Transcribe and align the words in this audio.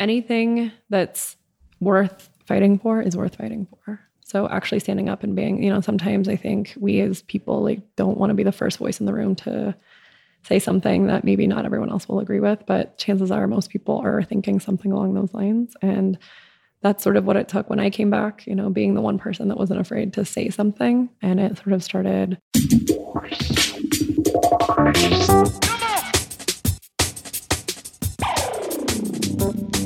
anything 0.00 0.72
that's 0.90 1.36
worth 1.80 2.28
fighting 2.44 2.78
for 2.78 3.00
is 3.00 3.16
worth 3.16 3.36
fighting 3.36 3.66
for. 3.66 4.00
So 4.24 4.48
actually 4.48 4.80
standing 4.80 5.08
up 5.08 5.22
and 5.22 5.36
being, 5.36 5.62
you 5.62 5.70
know, 5.72 5.80
sometimes 5.80 6.28
I 6.28 6.36
think 6.36 6.74
we 6.78 7.00
as 7.00 7.22
people 7.22 7.62
like 7.62 7.80
don't 7.96 8.18
want 8.18 8.30
to 8.30 8.34
be 8.34 8.42
the 8.42 8.52
first 8.52 8.78
voice 8.78 8.98
in 8.98 9.06
the 9.06 9.14
room 9.14 9.36
to 9.36 9.76
say 10.42 10.58
something 10.58 11.06
that 11.06 11.24
maybe 11.24 11.46
not 11.46 11.64
everyone 11.64 11.90
else 11.90 12.08
will 12.08 12.20
agree 12.20 12.40
with, 12.40 12.64
but 12.66 12.98
chances 12.98 13.30
are 13.30 13.46
most 13.46 13.70
people 13.70 13.98
are 13.98 14.22
thinking 14.22 14.60
something 14.60 14.92
along 14.92 15.14
those 15.14 15.32
lines. 15.32 15.76
And 15.82 16.18
that's 16.82 17.02
sort 17.02 17.16
of 17.16 17.24
what 17.24 17.36
it 17.36 17.48
took 17.48 17.68
when 17.70 17.80
I 17.80 17.90
came 17.90 18.10
back, 18.10 18.46
you 18.46 18.54
know, 18.54 18.70
being 18.70 18.94
the 18.94 19.00
one 19.00 19.18
person 19.18 19.48
that 19.48 19.58
wasn't 19.58 19.80
afraid 19.80 20.12
to 20.14 20.24
say 20.24 20.50
something. 20.50 21.08
And 21.22 21.40
it 21.40 21.58
sort 21.58 21.72
of 21.72 21.82
started. 21.82 22.38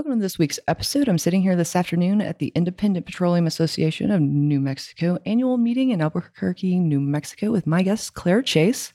Welcome 0.00 0.18
to 0.18 0.22
this 0.22 0.38
week's 0.38 0.58
episode. 0.66 1.10
I'm 1.10 1.18
sitting 1.18 1.42
here 1.42 1.54
this 1.54 1.76
afternoon 1.76 2.22
at 2.22 2.38
the 2.38 2.46
Independent 2.54 3.04
Petroleum 3.04 3.46
Association 3.46 4.10
of 4.10 4.22
New 4.22 4.58
Mexico 4.58 5.18
annual 5.26 5.58
meeting 5.58 5.90
in 5.90 6.00
Albuquerque, 6.00 6.78
New 6.78 7.00
Mexico, 7.00 7.50
with 7.50 7.66
my 7.66 7.82
guest, 7.82 8.14
Claire 8.14 8.40
Chase, 8.40 8.94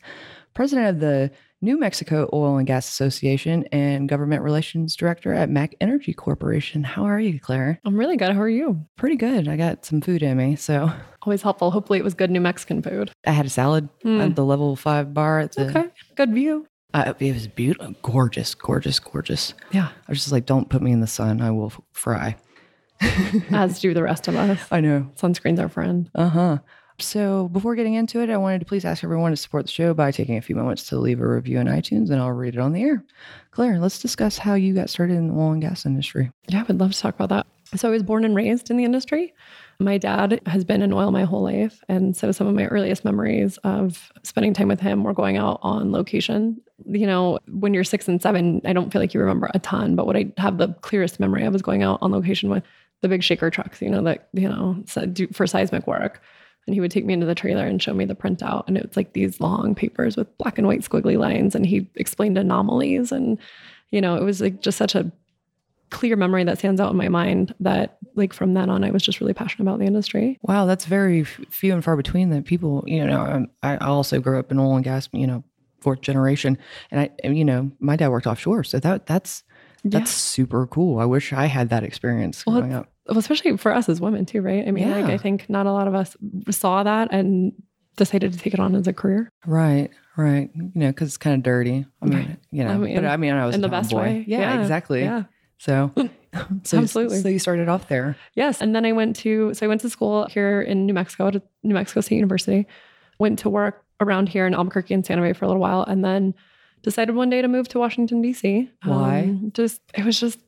president 0.55 0.87
of 0.87 0.99
the 1.01 1.29
New 1.61 1.79
Mexico 1.79 2.27
Oil 2.33 2.57
and 2.57 2.65
Gas 2.65 2.89
Association 2.89 3.65
and 3.71 4.09
Government 4.09 4.41
Relations 4.41 4.95
Director 4.95 5.31
at 5.31 5.47
Mack 5.47 5.75
Energy 5.79 6.11
Corporation. 6.11 6.83
How 6.83 7.03
are 7.03 7.19
you, 7.19 7.39
Claire? 7.39 7.79
I'm 7.85 7.95
really 7.97 8.17
good. 8.17 8.31
How 8.33 8.41
are 8.41 8.49
you? 8.49 8.83
Pretty 8.95 9.15
good. 9.15 9.47
I 9.47 9.57
got 9.57 9.85
some 9.85 10.01
food 10.01 10.23
in 10.23 10.35
me, 10.37 10.55
so 10.55 10.91
Always 11.21 11.43
helpful. 11.43 11.69
Hopefully, 11.69 11.99
it 11.99 12.03
was 12.03 12.15
good 12.15 12.31
New 12.31 12.41
Mexican 12.41 12.81
food. 12.81 13.11
I 13.27 13.31
had 13.31 13.45
a 13.45 13.49
salad 13.51 13.89
Hmm. 14.01 14.21
at 14.21 14.35
the 14.35 14.43
level 14.43 14.75
five 14.75 15.13
bar 15.13 15.39
at 15.39 15.51
the. 15.51 15.67
Okay. 15.69 15.85
Good 16.15 16.33
view. 16.33 16.65
Uh, 16.95 17.13
it 17.19 17.33
was 17.33 17.47
beautiful, 17.47 17.93
gorgeous, 18.03 18.55
gorgeous, 18.55 18.99
gorgeous. 18.99 19.53
Yeah. 19.71 19.89
I 19.89 20.11
was 20.11 20.19
just 20.19 20.31
like, 20.31 20.45
don't 20.45 20.69
put 20.69 20.81
me 20.81 20.93
in 20.93 21.01
the 21.01 21.07
sun. 21.07 21.41
I 21.41 21.51
will 21.51 21.73
fry. 21.91 22.37
As 23.51 23.81
do 23.81 23.93
the 23.93 24.01
rest 24.01 24.29
of 24.29 24.35
us. 24.37 24.65
I 24.71 24.79
know. 24.79 25.11
Sunscreen's 25.17 25.59
our 25.59 25.67
friend. 25.67 26.09
Uh 26.15 26.29
huh. 26.29 26.57
So 26.97 27.49
before 27.49 27.75
getting 27.75 27.95
into 27.95 28.21
it, 28.21 28.29
I 28.29 28.37
wanted 28.37 28.59
to 28.59 28.65
please 28.65 28.85
ask 28.85 29.03
everyone 29.03 29.31
to 29.31 29.35
support 29.35 29.65
the 29.65 29.71
show 29.73 29.93
by 29.93 30.11
taking 30.11 30.37
a 30.37 30.41
few 30.41 30.55
moments 30.55 30.87
to 30.87 30.97
leave 30.97 31.19
a 31.19 31.27
review 31.27 31.57
on 31.57 31.65
iTunes, 31.65 32.11
and 32.11 32.21
I'll 32.21 32.31
read 32.31 32.55
it 32.55 32.61
on 32.61 32.71
the 32.71 32.83
air. 32.83 33.03
Claire, 33.51 33.77
let's 33.77 33.99
discuss 33.99 34.37
how 34.37 34.53
you 34.53 34.73
got 34.73 34.89
started 34.89 35.17
in 35.17 35.27
the 35.27 35.33
oil 35.33 35.51
and 35.51 35.61
gas 35.61 35.85
industry. 35.85 36.31
Yeah, 36.47 36.61
I 36.61 36.63
would 36.63 36.79
love 36.79 36.93
to 36.93 36.97
talk 36.97 37.15
about 37.15 37.27
that. 37.27 37.47
So 37.73 37.87
I 37.87 37.91
was 37.91 38.03
born 38.03 38.23
and 38.25 38.35
raised 38.35 38.69
in 38.69 38.77
the 38.77 38.83
industry. 38.83 39.33
My 39.79 39.97
dad 39.97 40.39
has 40.45 40.63
been 40.63 40.81
in 40.81 40.93
oil 40.93 41.11
my 41.11 41.23
whole 41.23 41.41
life. 41.41 41.83
And 41.89 42.15
so 42.15 42.31
some 42.31 42.47
of 42.47 42.55
my 42.55 42.65
earliest 42.65 43.03
memories 43.03 43.57
of 43.63 44.11
spending 44.23 44.53
time 44.53 44.67
with 44.67 44.79
him 44.79 45.03
were 45.03 45.13
going 45.13 45.37
out 45.37 45.59
on 45.63 45.91
location. 45.91 46.61
You 46.85 47.07
know, 47.07 47.39
when 47.47 47.73
you're 47.73 47.83
six 47.83 48.07
and 48.07 48.21
seven, 48.21 48.61
I 48.65 48.73
don't 48.73 48.91
feel 48.91 49.01
like 49.01 49.13
you 49.13 49.19
remember 49.19 49.49
a 49.53 49.59
ton, 49.59 49.95
but 49.95 50.05
what 50.05 50.15
I 50.15 50.31
have 50.37 50.57
the 50.57 50.69
clearest 50.81 51.19
memory 51.19 51.43
of 51.43 51.55
is 51.55 51.61
going 51.61 51.83
out 51.83 51.99
on 52.01 52.11
location 52.11 52.49
with 52.49 52.63
the 53.01 53.09
big 53.09 53.23
shaker 53.23 53.49
trucks, 53.49 53.81
you 53.81 53.89
know, 53.89 54.03
that, 54.03 54.29
you 54.33 54.47
know, 54.47 54.81
for 55.33 55.47
seismic 55.47 55.87
work. 55.87 56.21
And 56.67 56.73
he 56.73 56.81
would 56.81 56.91
take 56.91 57.05
me 57.05 57.13
into 57.13 57.25
the 57.25 57.35
trailer 57.35 57.65
and 57.65 57.81
show 57.81 57.93
me 57.93 58.05
the 58.05 58.15
printout. 58.15 58.63
And 58.67 58.77
it 58.77 58.87
was 58.87 58.97
like 58.97 59.13
these 59.13 59.39
long 59.39 59.75
papers 59.75 60.15
with 60.15 60.35
black 60.37 60.57
and 60.57 60.65
white 60.67 60.81
squiggly 60.81 61.17
lines. 61.17 61.53
And 61.53 61.65
he 61.65 61.89
explained 61.95 62.37
anomalies. 62.37 63.11
And, 63.11 63.37
you 63.91 64.01
know, 64.01 64.15
it 64.15 64.23
was 64.23 64.41
like 64.41 64.61
just 64.61 64.77
such 64.77 64.95
a 64.95 65.11
clear 65.91 66.15
memory 66.15 66.43
that 66.43 66.57
stands 66.57 66.81
out 66.81 66.91
in 66.91 66.97
my 66.97 67.09
mind 67.09 67.53
that 67.59 67.97
like 68.15 68.33
from 68.33 68.53
then 68.53 68.69
on 68.69 68.83
I 68.83 68.91
was 68.91 69.03
just 69.03 69.19
really 69.21 69.33
passionate 69.33 69.63
about 69.63 69.79
the 69.79 69.85
industry. 69.85 70.37
Wow, 70.41 70.65
that's 70.65 70.85
very 70.85 71.23
few 71.23 71.73
and 71.73 71.83
far 71.83 71.95
between 71.95 72.29
that 72.31 72.45
people, 72.45 72.83
you 72.87 73.05
know, 73.05 73.21
um, 73.21 73.47
I 73.61 73.77
also 73.77 74.19
grew 74.19 74.39
up 74.39 74.51
in 74.51 74.59
oil 74.59 74.75
and 74.75 74.83
gas, 74.83 75.09
you 75.11 75.27
know, 75.27 75.43
fourth 75.81 76.01
generation. 76.01 76.57
And 76.91 77.01
I, 77.01 77.09
and, 77.23 77.37
you 77.37 77.45
know, 77.45 77.71
my 77.79 77.95
dad 77.95 78.09
worked 78.09 78.25
offshore. 78.27 78.63
So 78.63 78.79
that 78.79 79.05
that's, 79.05 79.43
that's 79.83 80.09
super 80.09 80.65
cool. 80.65 80.97
I 80.99 81.05
wish 81.05 81.31
I 81.31 81.45
had 81.45 81.69
that 81.69 81.83
experience 81.83 82.43
Well, 82.45 82.57
growing 82.57 82.73
up. 82.73 82.89
Well, 83.07 83.19
especially 83.19 83.55
for 83.57 83.71
us 83.71 83.87
as 83.87 84.01
women 84.01 84.25
too, 84.25 84.41
right? 84.41 84.67
I 84.67 84.71
mean, 84.71 84.89
like 84.89 85.05
I 85.05 85.17
think 85.19 85.47
not 85.47 85.67
a 85.67 85.71
lot 85.71 85.87
of 85.87 85.93
us 85.93 86.17
saw 86.49 86.81
that 86.81 87.09
and 87.13 87.53
decided 87.95 88.33
to 88.33 88.39
take 88.39 88.55
it 88.55 88.59
on 88.59 88.73
as 88.75 88.87
a 88.87 88.93
career. 88.93 89.29
Right, 89.45 89.91
right. 90.17 90.49
You 90.55 90.71
know, 90.73 90.87
because 90.87 91.09
it's 91.09 91.17
kind 91.17 91.35
of 91.35 91.43
dirty. 91.43 91.85
I 92.01 92.05
mean, 92.05 92.17
Right. 92.17 92.37
you 92.51 92.63
know, 92.63 92.71
I 92.71 92.77
mean, 92.77 92.95
but 92.95 93.05
I 93.05 93.17
mean, 93.17 93.33
I 93.33 93.45
was 93.45 93.53
in 93.53 93.61
the 93.61 93.69
best 93.69 93.91
tomboy. 93.91 94.03
way. 94.05 94.25
Yeah, 94.27 94.59
exactly. 94.59 95.01
Yeah. 95.03 95.23
So, 95.57 95.91
so 96.63 96.77
Absolutely. 96.77 97.19
So 97.21 97.29
you 97.29 97.39
started 97.39 97.69
off 97.69 97.87
there. 97.87 98.15
Yes. 98.35 98.61
And 98.61 98.75
then 98.75 98.85
I 98.85 98.91
went 98.91 99.15
to, 99.17 99.53
so 99.53 99.65
I 99.65 99.69
went 99.69 99.81
to 99.81 99.89
school 99.89 100.25
here 100.27 100.61
in 100.61 100.85
New 100.85 100.93
Mexico 100.93 101.27
at 101.27 101.41
New 101.63 101.73
Mexico 101.73 102.01
State 102.01 102.15
University, 102.15 102.67
went 103.19 103.39
to 103.39 103.49
work 103.49 103.83
around 103.99 104.29
here 104.29 104.45
in 104.45 104.53
Albuquerque 104.53 104.93
and 104.93 105.05
Santa 105.05 105.21
Fe 105.21 105.33
for 105.33 105.45
a 105.45 105.47
little 105.47 105.61
while, 105.61 105.83
and 105.83 106.03
then 106.03 106.33
decided 106.81 107.15
one 107.15 107.29
day 107.29 107.41
to 107.41 107.47
move 107.47 107.67
to 107.69 107.79
Washington, 107.79 108.21
D.C. 108.21 108.69
Why? 108.83 109.21
Um, 109.21 109.51
just, 109.53 109.81
it 109.93 110.05
was 110.05 110.19
just, 110.19 110.39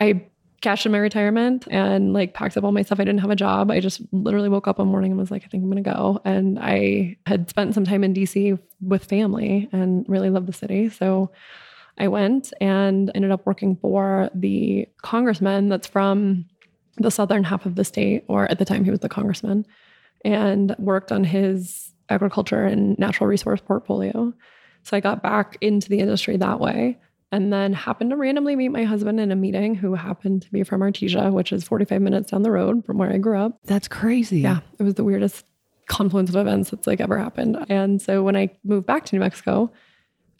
I 0.00 0.26
cashed 0.62 0.86
in 0.86 0.92
my 0.92 0.98
retirement 0.98 1.68
and 1.70 2.12
like 2.12 2.34
packed 2.34 2.56
up 2.56 2.64
all 2.64 2.72
my 2.72 2.82
stuff. 2.82 2.98
I 2.98 3.04
didn't 3.04 3.20
have 3.20 3.30
a 3.30 3.36
job. 3.36 3.70
I 3.70 3.80
just 3.80 4.00
literally 4.12 4.48
woke 4.48 4.66
up 4.66 4.78
one 4.78 4.88
morning 4.88 5.12
and 5.12 5.20
was 5.20 5.30
like, 5.30 5.44
I 5.44 5.48
think 5.48 5.62
I'm 5.62 5.70
going 5.70 5.82
to 5.82 5.90
go. 5.90 6.20
And 6.24 6.58
I 6.58 7.18
had 7.26 7.48
spent 7.48 7.74
some 7.74 7.84
time 7.84 8.02
in 8.02 8.14
DC 8.14 8.58
with 8.80 9.04
family 9.04 9.68
and 9.72 10.04
really 10.08 10.30
loved 10.30 10.48
the 10.48 10.52
city. 10.52 10.88
So 10.88 11.30
I 11.98 12.08
went 12.08 12.52
and 12.60 13.10
ended 13.14 13.30
up 13.30 13.46
working 13.46 13.76
for 13.76 14.30
the 14.34 14.88
congressman 15.02 15.68
that's 15.68 15.86
from 15.86 16.46
the 16.98 17.10
southern 17.10 17.44
half 17.44 17.66
of 17.66 17.74
the 17.74 17.84
state, 17.84 18.24
or 18.28 18.50
at 18.50 18.58
the 18.58 18.64
time 18.64 18.84
he 18.84 18.90
was 18.90 19.00
the 19.00 19.08
congressman, 19.08 19.66
and 20.24 20.74
worked 20.78 21.12
on 21.12 21.24
his 21.24 21.92
agriculture 22.08 22.64
and 22.64 22.98
natural 22.98 23.28
resource 23.28 23.60
portfolio. 23.60 24.32
So 24.82 24.96
I 24.96 25.00
got 25.00 25.22
back 25.22 25.58
into 25.60 25.88
the 25.88 25.98
industry 25.98 26.36
that 26.36 26.60
way. 26.60 26.98
And 27.32 27.52
then 27.52 27.72
happened 27.72 28.10
to 28.10 28.16
randomly 28.16 28.54
meet 28.54 28.68
my 28.68 28.84
husband 28.84 29.18
in 29.18 29.32
a 29.32 29.36
meeting 29.36 29.74
who 29.74 29.94
happened 29.94 30.42
to 30.42 30.52
be 30.52 30.62
from 30.62 30.80
Artesia, 30.80 31.32
which 31.32 31.52
is 31.52 31.64
45 31.64 32.00
minutes 32.00 32.30
down 32.30 32.42
the 32.42 32.52
road 32.52 32.86
from 32.86 32.98
where 32.98 33.12
I 33.12 33.18
grew 33.18 33.36
up. 33.36 33.58
That's 33.64 33.88
crazy. 33.88 34.40
Yeah, 34.40 34.60
it 34.78 34.84
was 34.84 34.94
the 34.94 35.02
weirdest 35.02 35.44
confluence 35.88 36.30
of 36.30 36.36
events 36.36 36.70
that's 36.70 36.86
like 36.86 37.00
ever 37.00 37.18
happened. 37.18 37.58
And 37.68 38.00
so 38.00 38.22
when 38.22 38.36
I 38.36 38.50
moved 38.62 38.86
back 38.86 39.06
to 39.06 39.14
New 39.14 39.20
Mexico, 39.20 39.72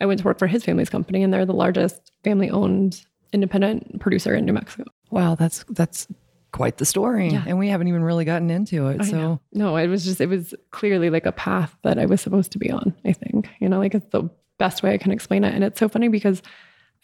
I 0.00 0.06
went 0.06 0.20
to 0.20 0.24
work 0.24 0.38
for 0.38 0.46
his 0.46 0.64
family's 0.64 0.90
company, 0.90 1.22
and 1.22 1.32
they're 1.32 1.46
the 1.46 1.54
largest 1.54 2.12
family-owned 2.24 3.04
independent 3.32 4.00
producer 4.00 4.34
in 4.34 4.44
New 4.44 4.52
Mexico. 4.52 4.84
Wow, 5.10 5.34
that's 5.34 5.64
that's 5.70 6.06
quite 6.52 6.78
the 6.78 6.84
story. 6.84 7.28
Yeah. 7.28 7.44
And 7.46 7.58
we 7.58 7.68
haven't 7.68 7.88
even 7.88 8.02
really 8.02 8.24
gotten 8.24 8.50
into 8.50 8.88
it. 8.88 9.00
I 9.00 9.04
so 9.04 9.16
know. 9.16 9.40
no, 9.52 9.76
it 9.76 9.88
was 9.88 10.04
just 10.04 10.20
it 10.20 10.28
was 10.28 10.54
clearly 10.70 11.10
like 11.10 11.26
a 11.26 11.32
path 11.32 11.76
that 11.82 11.98
I 11.98 12.06
was 12.06 12.20
supposed 12.20 12.52
to 12.52 12.58
be 12.58 12.70
on. 12.70 12.94
I 13.04 13.12
think 13.12 13.48
you 13.60 13.68
know, 13.68 13.78
like 13.78 13.94
it's 13.94 14.08
the 14.08 14.28
best 14.58 14.82
way 14.82 14.92
I 14.94 14.98
can 14.98 15.12
explain 15.12 15.44
it, 15.44 15.54
and 15.54 15.62
it's 15.62 15.78
so 15.78 15.88
funny 15.88 16.08
because 16.08 16.42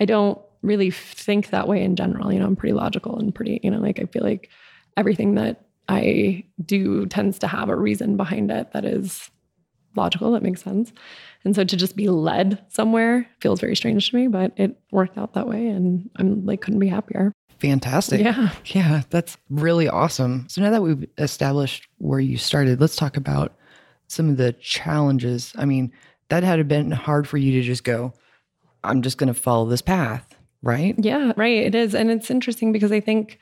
I 0.00 0.04
don't 0.04 0.38
really 0.62 0.90
think 0.90 1.50
that 1.50 1.68
way 1.68 1.82
in 1.82 1.96
general. 1.96 2.32
You 2.32 2.40
know, 2.40 2.46
I'm 2.46 2.56
pretty 2.56 2.72
logical 2.74 3.18
and 3.18 3.34
pretty 3.34 3.60
you 3.62 3.70
know, 3.70 3.78
like 3.78 4.00
I 4.00 4.04
feel 4.06 4.22
like 4.22 4.48
everything 4.96 5.34
that 5.34 5.66
I 5.88 6.44
do 6.64 7.06
tends 7.06 7.38
to 7.40 7.48
have 7.48 7.68
a 7.68 7.76
reason 7.76 8.16
behind 8.16 8.50
it 8.50 8.72
that 8.72 8.84
is 8.84 9.30
logical, 9.96 10.32
that 10.32 10.42
makes 10.42 10.62
sense. 10.62 10.92
And 11.44 11.54
so 11.54 11.64
to 11.64 11.76
just 11.76 11.96
be 11.96 12.08
led 12.08 12.64
somewhere 12.68 13.26
feels 13.40 13.60
very 13.60 13.76
strange 13.76 14.10
to 14.10 14.16
me, 14.16 14.28
but 14.28 14.52
it 14.56 14.80
worked 14.90 15.18
out 15.18 15.34
that 15.34 15.48
way 15.48 15.66
and 15.68 16.08
I'm 16.16 16.44
like 16.46 16.60
couldn't 16.60 16.80
be 16.80 16.88
happier. 16.88 17.32
fantastic. 17.58 18.20
Yeah. 18.20 18.50
Yeah, 18.66 19.02
that's 19.10 19.36
really 19.48 19.88
awesome. 19.88 20.46
So 20.48 20.60
now 20.62 20.70
that 20.70 20.82
we've 20.82 21.08
established 21.18 21.88
where 21.98 22.20
you 22.20 22.36
started, 22.36 22.80
let's 22.80 22.96
talk 22.96 23.16
about 23.16 23.54
some 24.08 24.28
of 24.28 24.36
the 24.36 24.52
challenges. 24.54 25.52
I 25.56 25.64
mean, 25.64 25.92
that 26.28 26.42
had 26.42 26.66
been 26.66 26.90
hard 26.90 27.28
for 27.28 27.38
you 27.38 27.52
to 27.52 27.62
just 27.62 27.84
go, 27.84 28.12
I'm 28.84 29.02
just 29.02 29.16
going 29.16 29.32
to 29.32 29.40
follow 29.40 29.66
this 29.66 29.82
path, 29.82 30.34
right? 30.62 30.94
Yeah, 30.98 31.32
right. 31.36 31.58
It 31.58 31.74
is. 31.74 31.94
And 31.94 32.10
it's 32.10 32.30
interesting 32.30 32.72
because 32.72 32.90
I 32.90 33.00
think 33.00 33.38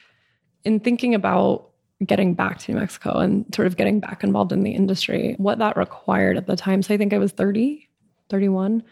in 0.65 0.81
thinking 0.81 1.15
about 1.15 1.70
getting 2.05 2.35
back 2.35 2.59
to 2.59 2.73
New 2.73 2.79
Mexico 2.81 3.19
and 3.19 3.45
sort 3.55 3.67
of 3.67 3.77
getting 3.77 4.01
back 4.01 4.25
involved 4.25 4.53
in 4.53 4.63
the 4.63 4.71
industry, 4.73 5.35
what 5.39 5.59
that 5.59 5.77
required 5.77 6.37
at 6.37 6.47
the 6.47 6.57
time. 6.57 6.83
So 6.83 6.95
I 6.95 6.97
think 6.97 7.13
I 7.13 7.19
was 7.19 7.33
30, 7.33 7.89
31. 8.31 8.83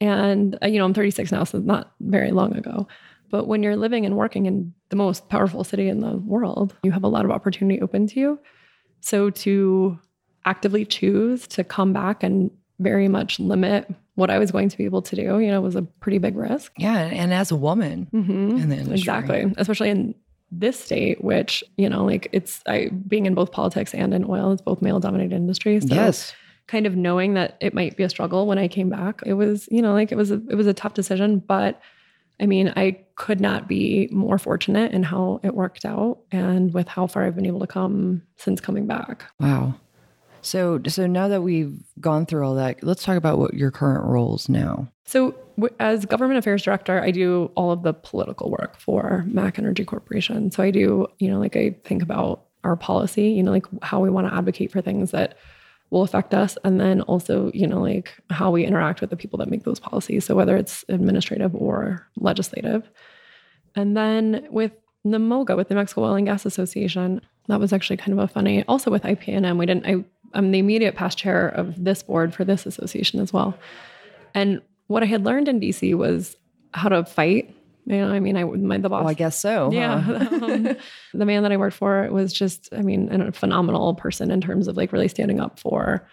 And, 0.00 0.58
uh, 0.62 0.66
you 0.68 0.78
know, 0.78 0.84
I'm 0.84 0.94
36 0.94 1.32
now, 1.32 1.44
so 1.44 1.58
not 1.58 1.92
very 2.00 2.30
long 2.30 2.54
ago. 2.54 2.86
But 3.30 3.48
when 3.48 3.62
you're 3.62 3.76
living 3.76 4.06
and 4.06 4.16
working 4.16 4.46
in 4.46 4.72
the 4.90 4.96
most 4.96 5.28
powerful 5.28 5.64
city 5.64 5.88
in 5.88 6.00
the 6.00 6.18
world, 6.18 6.76
you 6.84 6.92
have 6.92 7.02
a 7.02 7.08
lot 7.08 7.24
of 7.24 7.30
opportunity 7.30 7.80
open 7.80 8.06
to 8.08 8.20
you. 8.20 8.38
So 9.00 9.30
to 9.30 9.98
actively 10.44 10.84
choose 10.84 11.46
to 11.48 11.64
come 11.64 11.92
back 11.92 12.22
and 12.22 12.50
very 12.78 13.08
much 13.08 13.40
limit 13.40 13.88
what 14.14 14.30
I 14.30 14.38
was 14.38 14.50
going 14.52 14.68
to 14.68 14.76
be 14.78 14.84
able 14.84 15.02
to 15.02 15.16
do, 15.16 15.40
you 15.40 15.50
know, 15.50 15.60
was 15.60 15.74
a 15.76 15.82
pretty 15.82 16.18
big 16.18 16.36
risk. 16.36 16.72
Yeah. 16.78 16.96
And 16.98 17.34
as 17.34 17.50
a 17.50 17.56
woman 17.56 18.08
Mhm. 18.12 18.60
in 18.62 18.68
the 18.68 18.76
industry. 18.76 18.94
Exactly. 18.94 19.54
Especially 19.56 19.90
in 19.90 20.14
this 20.50 20.78
state, 20.78 21.22
which, 21.24 21.62
you 21.76 21.88
know, 21.88 22.04
like 22.04 22.28
it's 22.32 22.62
I 22.66 22.90
being 23.08 23.26
in 23.26 23.34
both 23.34 23.52
politics 23.52 23.94
and 23.94 24.14
in 24.14 24.24
oil, 24.28 24.52
it's 24.52 24.62
both 24.62 24.82
male 24.82 25.00
dominated 25.00 25.34
industries. 25.34 25.88
So 25.88 25.94
Yes. 25.94 26.34
kind 26.66 26.86
of 26.86 26.96
knowing 26.96 27.34
that 27.34 27.56
it 27.60 27.74
might 27.74 27.96
be 27.96 28.02
a 28.04 28.08
struggle 28.08 28.46
when 28.46 28.58
I 28.58 28.68
came 28.68 28.88
back, 28.88 29.22
it 29.26 29.34
was, 29.34 29.68
you 29.70 29.82
know, 29.82 29.92
like 29.92 30.12
it 30.12 30.16
was 30.16 30.30
a 30.30 30.40
it 30.48 30.54
was 30.54 30.66
a 30.66 30.74
tough 30.74 30.94
decision. 30.94 31.38
But 31.38 31.80
I 32.40 32.46
mean, 32.46 32.72
I 32.76 32.98
could 33.14 33.40
not 33.40 33.66
be 33.66 34.08
more 34.12 34.38
fortunate 34.38 34.92
in 34.92 35.02
how 35.02 35.40
it 35.42 35.54
worked 35.54 35.84
out 35.84 36.18
and 36.30 36.72
with 36.74 36.86
how 36.86 37.06
far 37.06 37.24
I've 37.24 37.34
been 37.34 37.46
able 37.46 37.60
to 37.60 37.66
come 37.66 38.22
since 38.36 38.60
coming 38.60 38.86
back. 38.86 39.24
Wow. 39.40 39.74
So, 40.46 40.80
so 40.86 41.06
now 41.08 41.26
that 41.26 41.42
we've 41.42 41.76
gone 42.00 42.24
through 42.24 42.46
all 42.46 42.54
that, 42.54 42.82
let's 42.84 43.02
talk 43.02 43.16
about 43.16 43.38
what 43.38 43.54
your 43.54 43.72
current 43.72 44.04
roles 44.04 44.48
now. 44.48 44.88
So, 45.04 45.34
as 45.80 46.06
government 46.06 46.38
affairs 46.38 46.62
director, 46.62 47.02
I 47.02 47.10
do 47.10 47.50
all 47.56 47.72
of 47.72 47.82
the 47.82 47.92
political 47.92 48.50
work 48.50 48.78
for 48.78 49.24
Mack 49.26 49.58
Energy 49.58 49.84
Corporation. 49.84 50.52
So, 50.52 50.62
I 50.62 50.70
do, 50.70 51.08
you 51.18 51.28
know, 51.28 51.40
like 51.40 51.56
I 51.56 51.76
think 51.84 52.00
about 52.00 52.44
our 52.62 52.76
policy, 52.76 53.30
you 53.30 53.42
know, 53.42 53.50
like 53.50 53.66
how 53.82 54.00
we 54.00 54.08
want 54.08 54.28
to 54.28 54.34
advocate 54.34 54.70
for 54.70 54.80
things 54.80 55.10
that 55.10 55.36
will 55.90 56.02
affect 56.02 56.32
us. 56.32 56.56
And 56.62 56.80
then 56.80 57.00
also, 57.02 57.50
you 57.52 57.66
know, 57.66 57.80
like 57.80 58.14
how 58.30 58.52
we 58.52 58.64
interact 58.64 59.00
with 59.00 59.10
the 59.10 59.16
people 59.16 59.38
that 59.38 59.50
make 59.50 59.64
those 59.64 59.80
policies. 59.80 60.24
So, 60.24 60.36
whether 60.36 60.56
it's 60.56 60.84
administrative 60.88 61.56
or 61.56 62.06
legislative. 62.16 62.88
And 63.74 63.96
then 63.96 64.46
with 64.50 64.72
NMOGA, 65.04 65.56
with 65.56 65.68
the 65.68 65.74
Mexico 65.74 66.04
Oil 66.04 66.14
and 66.14 66.26
Gas 66.26 66.46
Association, 66.46 67.20
that 67.48 67.60
was 67.60 67.72
actually 67.72 67.96
kind 67.96 68.12
of 68.12 68.18
a 68.18 68.28
funny. 68.28 68.64
Also 68.64 68.90
with 68.90 69.02
IPNM, 69.02 69.58
we 69.58 69.66
didn't. 69.66 69.86
I, 69.86 70.04
I'm 70.36 70.50
the 70.50 70.58
immediate 70.58 70.94
past 70.94 71.18
chair 71.18 71.48
of 71.48 71.82
this 71.82 72.02
board 72.02 72.34
for 72.34 72.44
this 72.44 72.66
association 72.66 73.20
as 73.20 73.32
well. 73.32 73.58
And 74.34 74.60
what 74.86 75.02
I 75.02 75.06
had 75.06 75.24
learned 75.24 75.48
in 75.48 75.60
DC 75.60 75.94
was 75.94 76.36
how 76.72 76.88
to 76.88 77.04
fight. 77.04 77.54
You 77.86 77.98
know, 77.98 78.12
I 78.12 78.20
mean, 78.20 78.36
I 78.36 78.44
my 78.44 78.78
the 78.78 78.88
boss. 78.88 79.00
Well, 79.00 79.10
I 79.10 79.14
guess 79.14 79.38
so. 79.38 79.70
huh? 79.70 79.76
Yeah. 79.76 79.94
um, 80.42 80.76
the 81.14 81.24
man 81.24 81.42
that 81.42 81.52
I 81.52 81.56
worked 81.56 81.76
for 81.76 82.10
was 82.10 82.32
just, 82.32 82.68
I 82.72 82.82
mean, 82.82 83.12
a 83.12 83.32
phenomenal 83.32 83.94
person 83.94 84.30
in 84.30 84.40
terms 84.40 84.68
of 84.68 84.76
like 84.76 84.92
really 84.92 85.08
standing 85.08 85.40
up 85.40 85.58
for 85.58 86.06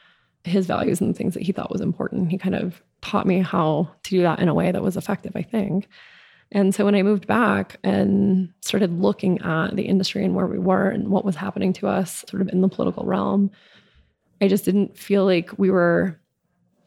his 0.43 0.65
values 0.65 1.01
and 1.01 1.09
the 1.09 1.17
things 1.17 1.33
that 1.33 1.43
he 1.43 1.51
thought 1.51 1.71
was 1.71 1.81
important. 1.81 2.29
He 2.29 2.37
kind 2.37 2.55
of 2.55 2.81
taught 3.01 3.25
me 3.25 3.39
how 3.41 3.89
to 4.03 4.09
do 4.09 4.21
that 4.21 4.39
in 4.39 4.49
a 4.49 4.53
way 4.53 4.71
that 4.71 4.83
was 4.83 4.97
effective, 4.97 5.33
I 5.35 5.41
think. 5.41 5.87
And 6.51 6.75
so 6.75 6.85
when 6.85 6.95
I 6.95 7.01
moved 7.01 7.25
back 7.25 7.79
and 7.83 8.53
started 8.61 9.01
looking 9.01 9.41
at 9.41 9.75
the 9.75 9.83
industry 9.83 10.23
and 10.23 10.35
where 10.35 10.45
we 10.45 10.59
were 10.59 10.87
and 10.87 11.09
what 11.09 11.25
was 11.25 11.35
happening 11.35 11.73
to 11.73 11.87
us 11.87 12.23
sort 12.29 12.41
of 12.41 12.49
in 12.49 12.61
the 12.61 12.69
political 12.69 13.05
realm, 13.05 13.49
I 14.43 14.49
just 14.49 14.65
didn't 14.65 14.97
feel 14.97 15.23
like 15.23 15.57
we 15.57 15.71
were 15.71 16.19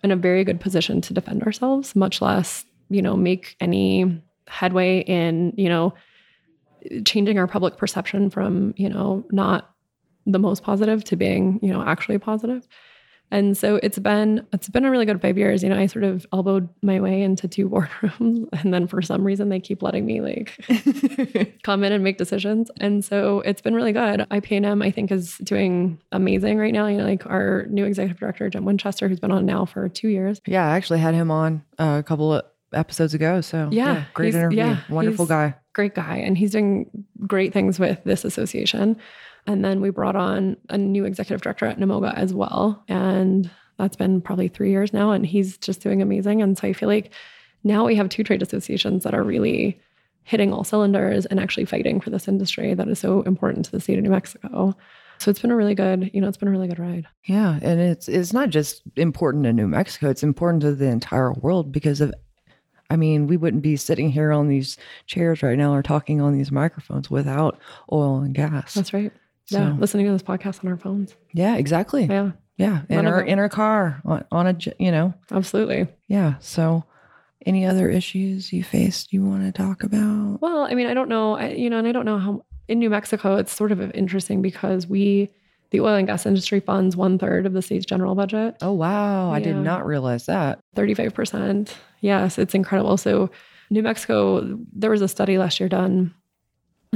in 0.05 0.11
a 0.11 0.17
very 0.17 0.45
good 0.45 0.61
position 0.61 1.01
to 1.01 1.15
defend 1.15 1.43
ourselves, 1.43 1.97
much 1.97 2.21
less, 2.21 2.67
you 2.91 3.01
know, 3.01 3.17
make 3.17 3.57
any 3.61 4.23
headway 4.47 5.01
in, 5.01 5.55
you 5.57 5.71
know, 5.71 5.95
changing 7.07 7.39
our 7.39 7.47
public 7.47 7.79
perception 7.79 8.29
from, 8.29 8.75
you 8.77 8.91
know, 8.91 9.25
not 9.31 9.75
the 10.27 10.39
most 10.39 10.65
positive 10.65 11.03
to 11.05 11.17
being, 11.17 11.59
you 11.63 11.73
know, 11.73 11.83
actually 11.83 12.19
positive. 12.19 12.69
And 13.31 13.57
so 13.57 13.81
it's 13.83 13.99
been 13.99 14.47
it's 14.53 14.69
been 14.69 14.85
a 14.85 14.91
really 14.91 15.05
good 15.05 15.21
five 15.21 15.37
years. 15.37 15.63
You 15.63 15.69
know, 15.69 15.79
I 15.79 15.87
sort 15.87 16.05
of 16.05 16.25
elbowed 16.33 16.69
my 16.83 17.01
way 17.01 17.23
into 17.23 17.49
two 17.49 17.69
boardrooms, 17.71 18.47
and 18.53 18.73
then 18.73 18.87
for 18.87 19.03
some 19.03 19.25
reason 19.25 19.49
they 19.49 19.59
keep 19.61 19.83
letting 19.83 20.07
me 20.07 20.21
like 20.21 20.57
come 21.63 21.83
in 21.85 21.93
and 21.93 22.05
make 22.05 22.19
decisions. 22.19 22.71
And 22.79 23.05
so 23.05 23.41
it's 23.41 23.61
been 23.61 23.75
really 23.75 23.93
good. 23.93 24.21
IPNM 24.31 24.85
I 24.85 24.91
think 24.91 25.11
is 25.11 25.37
doing 25.39 25.99
amazing 26.13 26.59
right 26.59 26.73
now. 26.73 26.87
You 26.87 26.99
know, 26.99 27.05
like 27.05 27.27
our 27.27 27.67
new 27.69 27.85
executive 27.85 28.19
director 28.19 28.49
Jim 28.49 28.65
Winchester, 28.65 29.09
who's 29.09 29.21
been 29.21 29.33
on 29.33 29.45
now 29.47 29.65
for 29.65 29.89
two 29.89 30.09
years. 30.09 30.41
Yeah, 30.47 30.67
I 30.69 30.77
actually 30.77 31.01
had 31.01 31.15
him 31.15 31.31
on 31.31 31.63
uh, 31.79 31.97
a 31.99 32.03
couple 32.03 32.33
of 32.33 32.45
episodes 32.73 33.15
ago. 33.15 33.41
So 33.41 33.69
Yeah, 33.73 34.05
great 34.15 34.35
interview. 34.35 34.59
yeah, 34.59 34.81
Wonderful 34.89 35.27
guy. 35.27 35.55
great 35.73 35.95
guy 35.95 36.17
and 36.17 36.37
he's 36.37 36.51
doing 36.53 36.91
great 37.27 37.53
things 37.53 37.79
with 37.79 38.03
this 38.05 38.25
association. 38.25 38.97
And 39.47 39.65
then 39.65 39.81
we 39.81 39.91
brought 39.91 40.17
on 40.17 40.57
a 40.71 40.79
new 40.79 41.05
executive 41.05 41.43
director 41.43 41.67
at 41.67 41.79
NMOGA 41.79 42.15
as 42.15 42.35
well. 42.35 42.83
And 42.89 43.51
that's 43.79 43.97
been 43.97 44.21
probably 44.21 44.49
three 44.49 44.71
years 44.71 44.93
now. 44.93 45.11
And 45.13 45.25
he's 45.25 45.57
just 45.59 45.81
doing 45.81 46.03
amazing. 46.03 46.43
And 46.43 46.57
so 46.59 46.69
I 46.69 46.73
feel 46.73 46.89
like 46.89 47.13
now 47.65 47.85
we 47.85 47.95
have 47.97 48.09
two 48.09 48.25
trade 48.25 48.43
associations 48.43 49.05
that 49.05 49.15
are 49.15 49.23
really 49.23 49.81
hitting 50.25 50.53
all 50.53 50.65
cylinders 50.65 51.25
and 51.27 51.39
actually 51.39 51.65
fighting 51.65 52.01
for 52.01 52.11
this 52.11 52.27
industry 52.27 52.75
that 52.75 52.89
is 52.89 52.99
so 52.99 53.23
important 53.23 53.65
to 53.65 53.71
the 53.71 53.81
state 53.81 53.97
of 53.97 54.05
New 54.05 54.11
Mexico. 54.11 54.77
So 55.19 55.31
it's 55.31 55.41
been 55.41 55.51
a 55.51 55.57
really 55.57 55.75
good, 55.75 56.11
you 56.13 56.21
know, 56.21 56.29
it's 56.29 56.37
been 56.37 56.49
a 56.49 56.51
really 56.51 56.69
good 56.69 56.79
ride. 56.79 57.07
Yeah, 57.25 57.59
and 57.63 57.81
it's 57.81 58.09
it's 58.09 58.33
not 58.33 58.51
just 58.51 58.83
important 58.97 59.45
to 59.45 59.53
New 59.53 59.67
Mexico; 59.67 60.11
it's 60.11 60.23
important 60.23 60.63
to 60.63 60.75
the 60.75 60.87
entire 60.89 61.33
world 61.33 61.73
because 61.73 62.01
of. 62.01 62.13
I 62.89 62.95
mean, 62.95 63.27
we 63.27 63.37
wouldn't 63.37 63.65
be 63.65 63.77
sitting 63.77 64.11
here 64.11 64.31
on 64.31 64.47
these 64.47 64.77
chairs 65.07 65.43
right 65.43 65.59
now 65.59 65.73
or 65.73 65.83
talking 65.83 66.21
on 66.21 66.35
these 66.35 66.53
microphones 66.53 67.11
without 67.11 67.59
oil 67.91 68.19
and 68.21 68.33
gas. 68.33 68.75
That's 68.75 68.93
right. 68.93 69.13
Yeah. 69.51 69.73
So- 69.75 69.77
Listening 69.81 70.07
to 70.07 70.13
this 70.13 70.23
podcast 70.23 70.65
on 70.65 70.71
our 70.71 70.77
phones. 70.77 71.15
yeah, 71.33 71.57
exactly. 71.57 72.05
Yeah, 72.07 72.33
Yeah, 72.57 72.83
in 72.89 72.97
None 72.97 73.07
our 73.07 73.21
in 73.23 73.39
our 73.39 73.49
car 73.49 74.01
on, 74.05 74.25
on 74.33 74.47
a 74.47 74.57
you 74.79 74.91
know 74.91 75.15
absolutely. 75.31 75.87
yeah. 76.09 76.35
So, 76.41 76.85
any 77.45 77.65
other 77.65 77.89
issues 77.89 78.53
you 78.53 78.65
faced 78.65 79.13
you 79.13 79.25
want 79.25 79.45
to 79.45 79.53
talk 79.53 79.83
about? 79.85 80.39
Well, 80.41 80.67
I 80.69 80.75
mean, 80.75 80.87
I 80.89 80.95
don't 80.95 81.09
know, 81.09 81.37
I, 81.37 81.49
you 81.51 81.71
know, 81.71 81.79
and 81.79 81.87
I 81.87 81.93
don't 81.93 82.05
know 82.07 82.19
how 82.19 82.43
in 82.67 82.81
New 82.81 82.91
Mexico 82.91 83.37
it's 83.37 83.53
sort 83.55 83.71
of 83.71 83.81
interesting 83.93 84.43
because 84.43 84.89
we, 84.89 85.31
the 85.71 85.79
oil 85.81 85.95
and 85.95 86.09
gas 86.09 86.27
industry 86.27 86.59
funds 86.59 86.97
one 86.97 87.19
third 87.19 87.47
of 87.47 87.53
the 87.53 87.63
state's 87.63 87.87
general 87.87 88.17
budget, 88.17 88.57
Oh 88.63 88.73
wow, 88.73 89.31
I 89.31 89.39
did 89.41 89.55
not 89.57 89.87
realize 89.87 90.27
that. 90.27 90.59
35%. 90.75 91.73
Yes, 92.01 92.39
it's 92.39 92.55
incredible. 92.55 92.97
So, 92.97 93.31
New 93.71 93.83
Mexico, 93.83 94.59
there 94.73 94.91
was 94.91 95.03
a 95.03 95.09
study 95.09 95.39
last 95.39 95.61
year 95.61 95.69
done, 95.69 96.15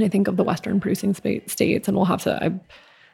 I 0.03 0.09
think, 0.09 0.27
of 0.27 0.37
the 0.37 0.43
Western 0.43 0.79
producing 0.79 1.13
states, 1.13 1.87
and 1.87 1.95
we'll 1.95 2.05
have 2.05 2.23
to, 2.23 2.43
I, 2.43 2.47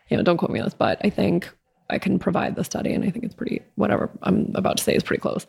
you 0.10 0.18
know, 0.18 0.24
don't 0.24 0.38
quote 0.38 0.52
me 0.52 0.60
on 0.60 0.66
this, 0.66 0.74
but 0.74 1.00
I 1.04 1.10
think 1.10 1.50
I 1.90 2.00
can 2.00 2.20
provide 2.20 2.56
the 2.56 2.64
study, 2.64 2.94
and 2.94 3.04
I 3.04 3.10
think 3.10 3.26
it's 3.26 3.36
pretty, 3.36 3.62
whatever 3.76 4.10
I'm 4.24 4.52
about 4.56 4.78
to 4.78 4.84
say 4.84 4.96
is 4.96 5.04
pretty 5.04 5.22
close. 5.22 5.46